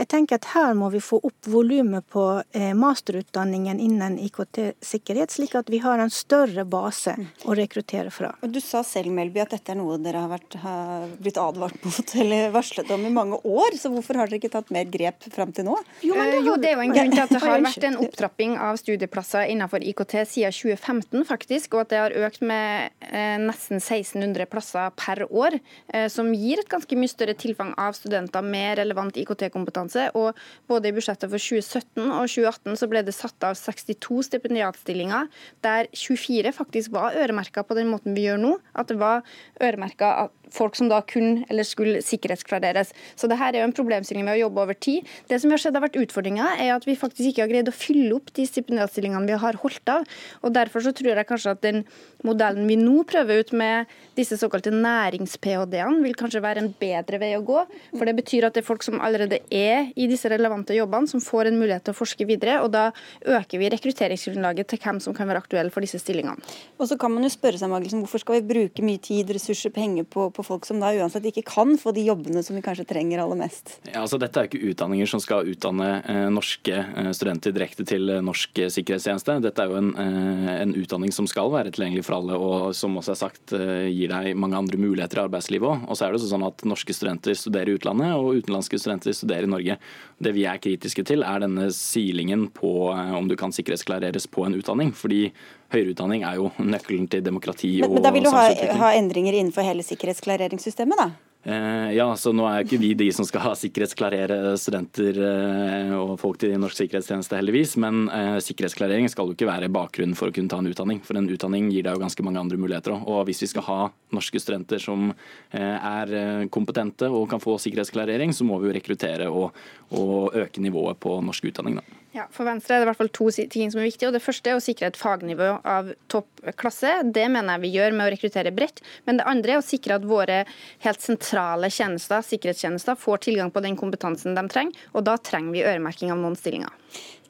[0.00, 2.22] Jeg tenker at her må vi få opp volumet på
[2.56, 7.12] eh, masterutdanningen innen IKT-sikkerhet, slik at vi har en større base
[7.44, 8.30] å rekruttere fra.
[8.40, 12.14] Du sa selv Melby, at dette er noe dere har, vært, har, blitt advart mot
[12.24, 13.76] eller varslet om i mange år.
[13.76, 15.76] Så hvorfor har dere ikke tatt mer grep fram til nå?
[16.00, 16.38] Jo, det, har...
[16.48, 19.52] jo, det er jo en grunn til at det har vært en opptrapping av studieplasser
[19.52, 24.96] innenfor IKT siden 2015, faktisk, og at det har økt med eh, nesten 1600 plasser
[24.96, 25.60] per år,
[25.92, 30.10] eh, som gir et ganske mye større tilfang av studenter med relevant IKT-kompetanse kompetanse.
[30.14, 30.34] og
[30.68, 35.28] Både i budsjettet for 2017 og 2018 så ble det satt av 62 stipendiatstillinger,
[35.62, 38.58] der 24 faktisk var øremerka på den måten vi gjør nå.
[38.74, 39.22] At det var
[39.60, 42.92] øremerka folk som da kun eller skulle sikkerhetsklareres.
[43.16, 45.08] Så det her er jo en problemstilling med å jobbe over tid.
[45.30, 47.76] Det som har skjedd har vært utfordringa, er at vi faktisk ikke har greid å
[47.76, 50.06] fylle opp de stipendiatstillingene vi har holdt av.
[50.42, 51.84] og Derfor så tror jeg kanskje at den
[52.26, 57.32] modellen vi nå prøver ut med disse såkalte nærings-ph.d.-ene, vil kanskje være en bedre vei
[57.36, 57.62] å gå.
[57.94, 61.22] For det betyr at det er folk som allerede er i disse relevante jobbene, som
[61.24, 62.58] får en mulighet til å forske videre.
[62.64, 62.90] Og da
[63.24, 66.40] øker vi rekrutteringsgrunnlaget til hvem som kan være aktuelle for disse stillingene.
[66.78, 69.72] Og så kan man jo spørre seg, Magelsen, hvorfor skal vi bruke mye tid, ressurser,
[69.74, 72.62] penger på, på på folk som da uansett ikke kan få de jobbene som vi
[72.64, 73.76] kanskje trenger aller mest?
[73.86, 78.08] Ja, altså Dette er ikke utdanninger som skal utdanne eh, norske eh, studenter direkte til
[78.10, 79.38] eh, norsk sikkerhetstjeneste.
[79.44, 83.14] Dette er jo en, en, utdanning som skal være tilgjengelig for alle, og som også
[83.14, 83.54] er sagt
[83.90, 85.86] gir deg mange andre muligheter i arbeidslivet òg.
[85.90, 89.48] Og så er det sånn at norske studenter studerer i utlandet, og utenlandske studenter studerer
[89.48, 89.78] i Norge.
[90.22, 94.56] Det vi er kritiske til, er denne silingen på om du kan sikkerhetsklareres på en
[94.60, 94.94] utdanning.
[94.96, 95.28] fordi
[95.72, 98.46] høyere utdanning er jo nøkkelen til demokrati men, og Men da vil du ha,
[98.84, 101.10] ha endringer innenfor hele sikkerhetsklareringssystemet, da?
[101.42, 106.18] Eh, ja, så nå er jo ikke vi de som skal sikkerhetsklarere studenter eh, og
[106.20, 107.78] folk til norsk sikkerhetstjeneste, heldigvis.
[107.80, 111.00] Men eh, sikkerhetsklarering skal jo ikke være bakgrunnen for å kunne ta en utdanning.
[111.06, 113.08] For en utdanning gir deg jo ganske mange andre muligheter òg.
[113.08, 113.78] Og hvis vi skal ha
[114.12, 115.12] norske studenter som
[115.54, 116.10] er
[116.52, 119.56] kompetente og kan få sikkerhetsklarering, så må vi jo rekruttere og,
[119.96, 121.80] og øke nivået på norsk utdanning.
[121.80, 121.99] da.
[122.10, 124.08] Ja, For Venstre er det i hvert fall to ting som er viktige.
[124.08, 126.90] og Det første er å sikre et fagnivå av topp klasse.
[127.06, 128.82] Det mener jeg vi gjør med å rekruttere bredt.
[129.06, 130.40] Men det andre er å sikre at våre
[130.82, 134.82] helt sentrale tjenester, sikkerhetstjenester får tilgang på den kompetansen de trenger.
[134.90, 136.74] Og da trenger vi øremerking av noen stillinger.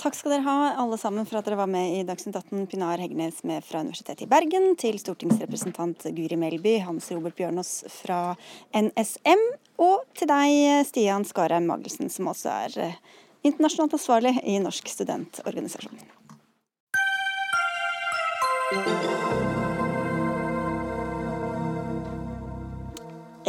[0.00, 2.64] Takk skal dere ha alle sammen for at dere var med i Dagsnytt 18.
[2.72, 8.30] Pinar Hegnes med fra Universitetet i Bergen, til stortingsrepresentant Guri Melby, Hans Robert Bjørnås fra
[8.72, 9.42] NSM,
[9.84, 12.94] og til deg, Stian Skarheim Magelsen, som også er
[13.42, 15.98] internasjonalt ansvarlig i Norsk studentorganisasjon.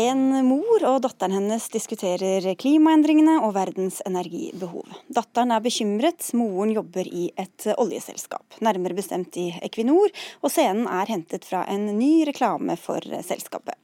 [0.01, 4.87] En mor og datteren hennes diskuterer klimaendringene og verdens energibehov.
[5.13, 10.09] Datteren er bekymret, moren jobber i et oljeselskap, nærmere bestemt i Equinor,
[10.41, 13.77] og scenen er hentet fra en ny reklame for selskapet.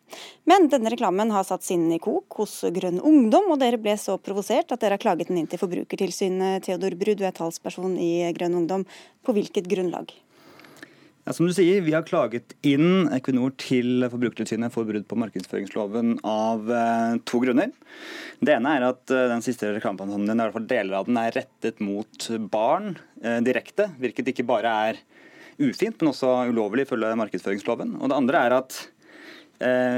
[0.49, 4.17] Men denne reklamen har satt sinnene i kok hos Grønn Ungdom, og dere ble så
[4.17, 6.63] provosert at dere har klaget den inn til Forbrukertilsynet.
[6.65, 8.87] Theodor Brud, du er talsperson i Grønn Ungdom.
[9.21, 10.15] På hvilket grunnlag?
[11.27, 16.13] Ja, som du sier, Vi har klaget inn Equinor til Forbrukertilsynet for brudd på markedsføringsloven
[16.23, 17.73] av eh, to grunner.
[18.39, 21.35] Det ene er at eh, den siste reklamekampanjen, i hvert fall deler av den, er
[21.35, 23.89] rettet mot barn eh, direkte.
[23.99, 25.01] Hvilket ikke bare er
[25.59, 27.97] ufint, men også ulovlig ifølge markedsføringsloven.
[27.99, 28.79] Og det andre er at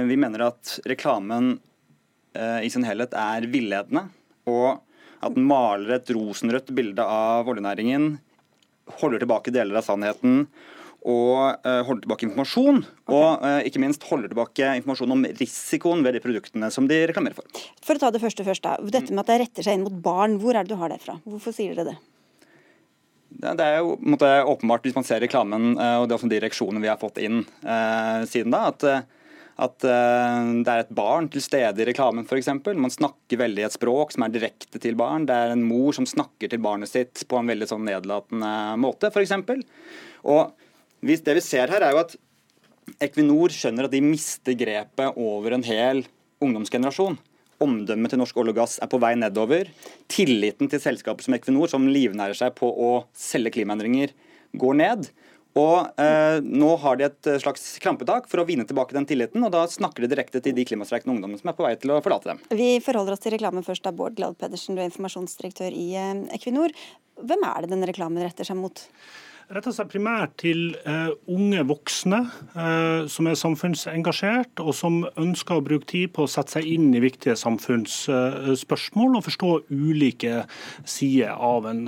[0.10, 1.58] vi mener at reklamen
[2.64, 4.06] i sin helhet er villedende.
[4.48, 4.80] Og
[5.20, 8.14] at den maler et rosenrødt bilde av oljenæringen,
[9.04, 10.46] holder tilbake deler av sannheten
[11.08, 12.82] og uh, holder tilbake informasjon.
[12.84, 13.16] Okay.
[13.16, 17.38] Og uh, ikke minst holder tilbake informasjon om risikoen ved de produktene som de reklamerer
[17.38, 17.62] for.
[17.86, 18.76] For å ta det første først da.
[18.84, 21.00] Dette med at det retter seg inn mot barn, hvor er det du har det
[21.04, 21.20] fra?
[21.24, 22.00] Hvorfor sier dere det?
[23.39, 26.84] Det er jo måte, åpenbart, hvis man ser reklamen uh, og det er de reaksjonene
[26.84, 27.43] vi har fått inn
[28.28, 28.84] siden da, at,
[29.62, 32.50] at det er et barn til stede i reklamen f.eks.
[32.74, 35.30] Man snakker veldig et språk som er direkte til barn.
[35.30, 39.14] Det er en mor som snakker til barnet sitt på en veldig sånn nedlatende måte
[39.14, 39.38] f.eks.
[40.26, 40.58] Og
[41.02, 42.16] det vi ser her er jo at
[43.00, 46.04] Equinor skjønner at de mister grepet over en hel
[46.43, 47.20] ungdomsgenerasjon.
[47.60, 49.70] Omdømmet til norsk olje og gass er på vei nedover.
[50.12, 54.16] Tilliten til selskaper som Equinor, som livnærer seg på å selge klimaendringer,
[54.60, 55.10] går ned.
[55.60, 59.52] Og eh, Nå har de et slags krampetak for å vinne tilbake den tilliten, og
[59.56, 62.32] da snakker de direkte til de klimastreikende ungdommene som er på vei til å forlate
[62.32, 62.43] dem.
[62.56, 63.84] Vi forholder oss til reklamen først.
[63.84, 66.76] da, Bård Glad Pedersen, du er informasjonsdirektør i eh, Equinor.
[67.20, 68.86] Hvem er det denne reklamen retter seg mot?
[69.54, 72.20] Retter seg primært til uh, unge voksne
[72.54, 76.91] uh, som er samfunnsengasjert, og som ønsker å bruke tid på å sette seg inn
[76.93, 80.43] i viktige samfunnsspørsmål uh, og forstå ulike
[80.88, 81.88] sider av en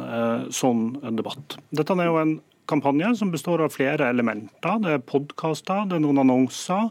[0.53, 0.85] sånn
[1.17, 1.57] debatt.
[1.75, 2.33] Dette er jo en
[2.69, 4.79] kampanje som består av flere elementer.
[4.81, 6.89] Det er podkaster, det er noen annonser,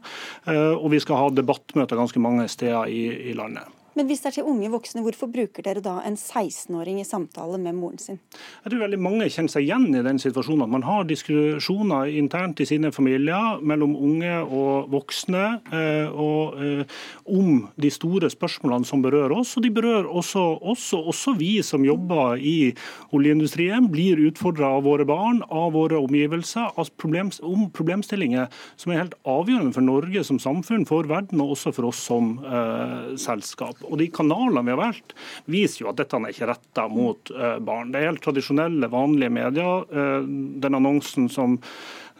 [0.51, 3.80] og vi skal ha debattmøter ganske mange steder i, i landet.
[3.99, 7.59] Men hvis det er til unge voksne, hvorfor bruker dere da en 16-åring i samtale
[7.59, 8.21] med moren sin?
[8.63, 10.63] Jeg tror veldig mange kjenner seg igjen i den situasjonen.
[10.69, 17.01] at Man har diskusjoner internt i sine familier mellom unge og voksne eh, og, eh,
[17.27, 19.57] om de store spørsmålene som berører oss.
[19.59, 22.73] Og de berører også oss, og også vi som jobber i
[23.17, 26.71] oljeindustrien, blir utfordra av våre barn, av våre omgivelser,
[27.01, 28.49] problems om problemstillinger
[28.81, 32.37] som er helt avgjørende for Norge som samfunn, for verden og også for oss som
[32.45, 33.80] eh, selskap.
[33.89, 35.15] Og de kanalene vi har valgt,
[35.51, 37.93] viser jo at dette er ikke retta mot eh, barn.
[37.93, 39.89] Det er helt tradisjonelle, vanlige medier.
[39.89, 40.29] Eh,
[40.65, 41.57] den annonsen som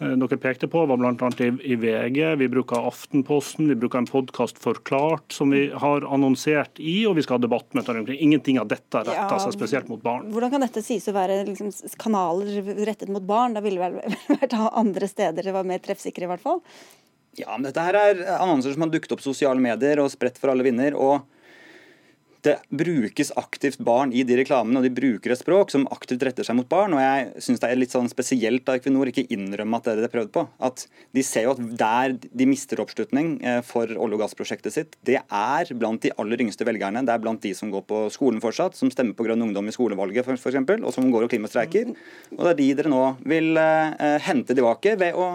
[0.01, 1.31] eh, dere pekte på, var bl.a.
[1.41, 2.21] i VG.
[2.41, 7.27] Vi bruker Aftenposten, vi bruker en podkast Forklart som vi har annonsert i, og vi
[7.27, 8.21] skal ha debattmøter omkring.
[8.31, 10.31] Ingenting av dette retter ja, seg spesielt mot barn.
[10.33, 13.59] Hvordan kan dette sies å være liksom, kanaler rettet mot barn?
[13.59, 14.01] Da ville vel
[14.41, 16.65] vært andre steder det var mer treffsikre, i hvert fall?
[17.39, 20.51] Ja, men dette her er annonser som har dukket opp sosiale medier og spredt for
[20.53, 20.97] alle vinder.
[20.99, 21.29] og
[22.47, 26.47] det brukes aktivt barn i de reklamene, og de bruker et språk som aktivt retter
[26.47, 26.95] seg mot barn.
[26.97, 30.03] og Jeg syns det er litt sånn spesielt av Equinor ikke innrømme at det er
[30.07, 30.47] det prøvd på.
[30.61, 30.87] At
[31.17, 35.21] De ser jo at der de mister oppslutning eh, for olje- og gassprosjektet sitt, det
[35.21, 37.05] er blant de aller yngste velgerne.
[37.07, 39.75] Det er blant de som går på skolen fortsatt, som stemmer på Grønn ungdom i
[39.75, 41.93] skolevalget f.eks., og som går og klimastreiker.
[42.37, 45.31] Og det er de dere nå vil eh, hente tilbake ved å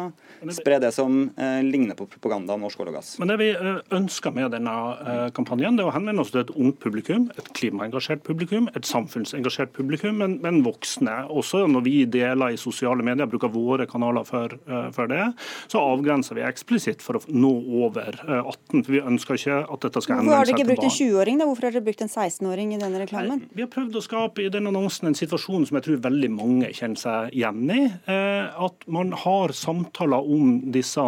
[0.53, 3.11] spre det som eh, ligner på propaganda om norsk olje og gass.
[3.21, 6.43] Men Det vi eh, ønsker med denne eh, kampanjen, det er å henvende oss til
[6.43, 11.25] et ungt publikum, et klimaengasjert publikum, et samfunnsengasjert publikum, men, men voksne.
[11.33, 15.23] Også når vi deler i sosiale medier, bruker våre kanaler for, uh, for, det,
[15.71, 17.51] så avgrenser vi eksplisitt for å nå
[17.85, 18.85] over uh, 18.
[18.85, 20.29] for Vi ønsker ikke at dette skal endre seg til barn.
[20.29, 21.49] Hvorfor har dere ikke brukt en 20-åring, da?
[21.49, 23.43] Hvorfor har dere brukt en 16-åring i denne reklamen?
[23.55, 26.71] Vi har prøvd å skape i den annonsen en situasjon som jeg tror veldig mange
[26.75, 27.81] kjenner seg igjen i.
[28.09, 31.01] Uh, at man har samtaler om disse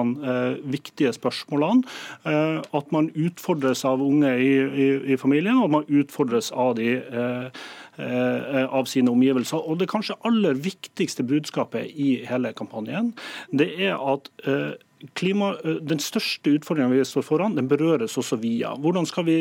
[0.68, 1.88] viktige spørsmålene.
[2.28, 7.52] at man utfordres av unge i, i, i familien, og at man utfordres av de
[7.98, 9.58] Eh, av sine omgivelser.
[9.58, 13.16] Og Det kanskje aller viktigste budskapet i hele kampanjen,
[13.50, 14.78] det er at eh,
[15.18, 18.76] klima, eh, den største utfordringen vi står foran, den berøres også via.
[18.78, 19.38] Hvordan skal vi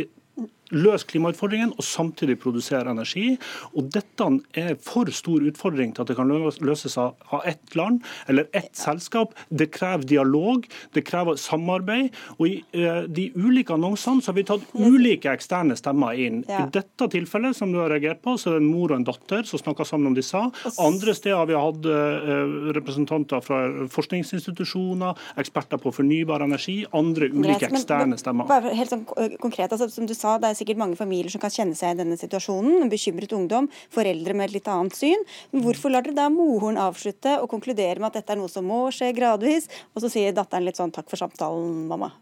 [0.75, 3.35] løse klimautfordringen og samtidig produsere energi.
[3.77, 4.27] Og Dette
[4.59, 7.15] er for stor utfordring til at det kan løses av
[7.47, 9.35] ett land eller ett selskap.
[9.49, 12.11] Det krever dialog, det krever samarbeid.
[12.39, 16.43] og I eh, de ulike annonsene så har vi tatt ulike eksterne stemmer inn.
[16.49, 16.65] Ja.
[16.65, 19.07] I dette tilfellet som du har reagert på, så er det en mor og en
[19.07, 20.41] datter som snakker sammen om disse.
[20.83, 22.35] Andre steder har vi hatt eh,
[22.77, 23.63] representanter fra
[23.93, 28.49] forskningsinstitusjoner, eksperter på fornybar energi, andre ulike eksterne stemmer.
[28.51, 29.07] Bare helt sånn
[29.41, 32.01] konkret, altså, som du sa, det er sikkert mange familier som kan kjenne seg i
[32.01, 32.83] denne situasjonen.
[32.83, 35.27] En bekymret ungdom, foreldre med et litt annet syn.
[35.53, 38.67] Men Hvorfor lar dere da moren avslutte og konkludere med at dette er noe som
[38.67, 42.13] må skje gradvis, og så sier datteren litt sånn takk for samtalen, mamma?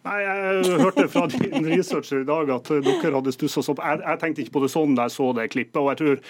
[0.00, 3.82] Nei, Jeg hørte fra din researcher i dag at dere hadde stussa opp.
[3.84, 5.76] Jeg, jeg, tenkte ikke på det sånn da jeg så det klippet.
[5.76, 6.22] og jeg tror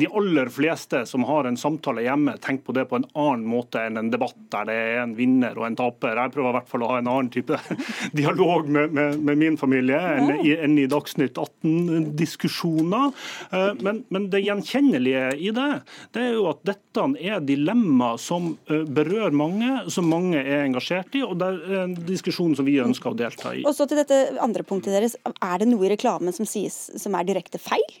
[0.00, 3.82] De aller fleste som har en samtale hjemme, tenker på det på en annen måte
[3.84, 6.16] enn en debatt der det er en vinner og en taper.
[6.16, 7.58] Jeg prøver i hvert fall å ha en annen type
[8.20, 13.12] dialog med, med, med min familie enn i, enn i Dagsnytt 18-diskusjoner.
[13.52, 15.68] Eh, men, men, det gjenkjennelige i det,
[16.16, 21.20] det er jo at dette er dilemma som eh, berører mange, som mange er engasjert
[21.20, 21.24] i.
[21.26, 23.64] og det er en diskusjon som vi ønsker å delta i.
[23.68, 25.16] Og så til dette andre punktet deres.
[25.42, 28.00] Er det noe i reklamen som sies som er direkte feil?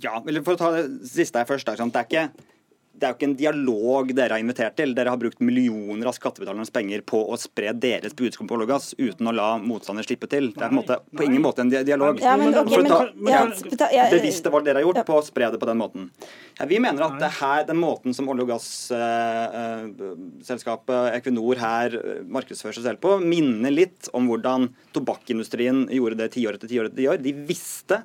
[0.00, 1.68] Ja, for å ta det siste her først.
[1.68, 2.28] Det er ikke
[3.00, 4.90] det er jo ikke en dialog dere har invitert til.
[4.96, 8.72] Dere har brukt millioner av skattebetalernes penger på å spre deres budskap på olje og
[8.74, 10.50] gass uten å la motstander slippe til.
[10.52, 12.20] Det er på, måte, på ingen måte en dialog.
[12.20, 12.82] Ja, men, okay,
[13.16, 16.02] men, ta, ja, bevisste hva dere har gjort på å spre det på den måten.
[16.58, 21.88] Ja, vi mener at det her, den måten som olje- og gasselskapet eh, Equinor her
[21.96, 26.84] eh, markedsfører seg selv på, minner litt om hvordan tobakkindustrien gjorde det tiår etter tiår
[26.90, 27.16] etter tiår.
[27.24, 27.96] De visste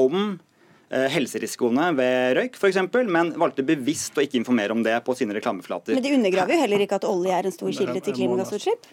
[0.00, 0.51] om Eh,
[0.92, 5.96] helserisikoene ved røyk, f.eks., men valgte bevisst å ikke informere om det på sine reklameflater.
[5.96, 8.90] Men de undergraver jo heller ikke at olje er en stor kilde til klimagassutslipp?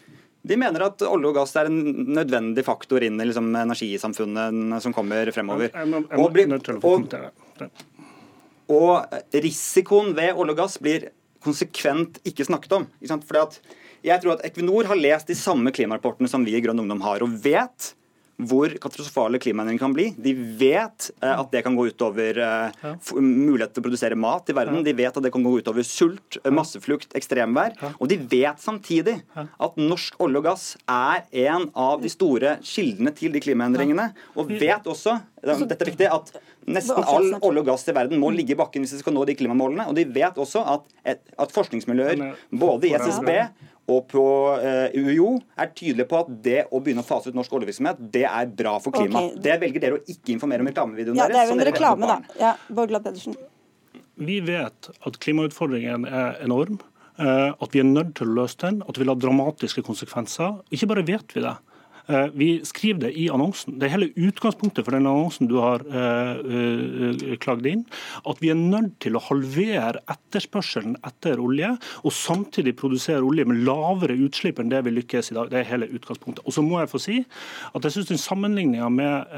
[0.49, 1.79] De mener at olje og gass er en
[2.15, 5.73] nødvendig faktor inn i liksom, energisamfunnet som kommer fremover.
[5.75, 7.11] Og,
[8.69, 11.09] og, og, risikoen ved olje og gass blir
[11.43, 12.87] konsekvent ikke snakket om.
[13.03, 13.59] Ikke Fordi at
[14.05, 17.23] jeg tror at Equinor har lest de samme klimarapportene som vi i Grønn Ungdom har,
[17.25, 17.93] og vet
[18.39, 20.09] hvor katastrofale klimaendringer kan bli.
[20.17, 22.83] De vet eh, at det kan gå utover eh,
[23.19, 24.83] mulighet til å produsere mat i verden.
[24.85, 27.75] De vet at det kan gå utover sult, eh, masseflukt, ekstremvær.
[27.97, 33.13] Og de vet samtidig at norsk olje og gass er en av de store kildene
[33.15, 34.11] til de klimaendringene.
[34.39, 36.31] Og vet også dette er viktig, at
[36.67, 39.23] nesten all olje og gass i verden må ligge i bakken hvis vi skal nå
[39.27, 39.87] de klimamålene.
[39.89, 43.29] Og de vet også at, at forskningsmiljøer både i SSB
[43.89, 44.23] og på
[44.61, 48.25] eh, UiO er tydelige på at det å begynne å fase ut norsk oljevirksomhet, det
[48.29, 49.33] er bra for klimaet.
[49.33, 49.43] Okay.
[49.47, 51.35] Det velger dere å ikke informere om reklamevideoen ja, deres.
[51.35, 52.37] Det er jo en reklame, da.
[52.41, 53.39] Ja, Borgland Pedersen.
[54.19, 56.79] Vi vet at klimautfordringen er enorm.
[57.19, 60.61] Eh, at vi er nødt til å løse den, at det vil ha dramatiske konsekvenser.
[60.71, 61.55] Ikke bare vet vi det,
[62.34, 63.78] vi skriver det i annonsen.
[63.80, 67.84] Det er hele utgangspunktet for den annonsen du har uh, uh, klagd inn.
[68.30, 73.62] At vi er nødt til å halvere etterspørselen etter olje, og samtidig produsere olje med
[73.68, 75.51] lavere utslipp enn det vi lykkes i dag.
[75.51, 76.41] Det er hele utgangspunktet.
[76.45, 79.36] Og så må jeg få si at jeg syns den sammenligninga med,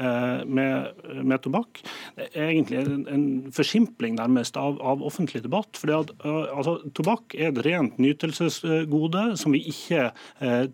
[0.48, 1.82] med, med, tobakk
[2.16, 5.76] er egentlig en, en forsimpling nærmest av, av, offentlig debatt.
[5.80, 10.08] Fordi altså, Tobakk er et rent nytelsesgode som vi ikke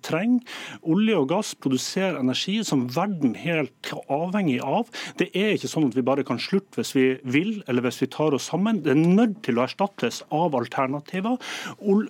[0.06, 0.44] trenger.
[0.88, 4.88] Olje og gass produserer produsere energi som verden helt avhengig av.
[5.18, 8.08] Det er ikke sånn at vi bare kan slutte hvis vi vil, eller hvis vi
[8.12, 8.82] tar oss sammen.
[8.84, 11.38] Det er nødt til å erstattes av alternativer.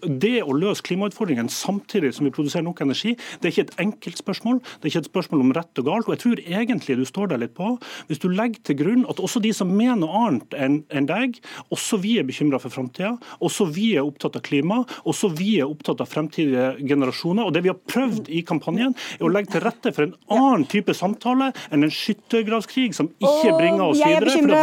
[0.02, 4.22] Det å løse klimautfordringen samtidig som vi produserer nok energi, det er ikke et enkelt
[4.22, 4.60] spørsmål.
[4.60, 6.08] Det er ikke et spørsmål om rett og galt.
[6.08, 7.76] Og jeg tror egentlig du står der litt på,
[8.10, 11.38] hvis du legger til grunn at også de som mener noe annet enn deg,
[11.74, 13.14] også vi er bekymra for framtida,
[13.44, 17.46] også vi er opptatt av klima, også vi er opptatt av fremtidige generasjoner.
[17.46, 20.64] Og det vi har prøvd i kampanjen, er å legge til rette for en annen
[20.70, 24.09] type samtale enn en skyttergravskrig som ikke bringer oss videre.
[24.09, 24.56] Og jeg er bekymra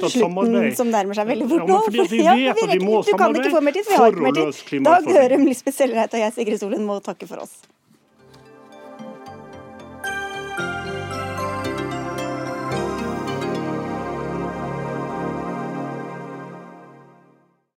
[0.00, 1.78] for slutten som nærmer seg veldig fort nå.
[1.96, 4.26] Ja, vi vet at vi må du kan ikke få mer tid, vi har ikke
[4.26, 4.84] mer tid.
[4.86, 7.58] Dag Dørum, Lisbeth Sellereit og jeg, Sigrid Solen, må takke for oss.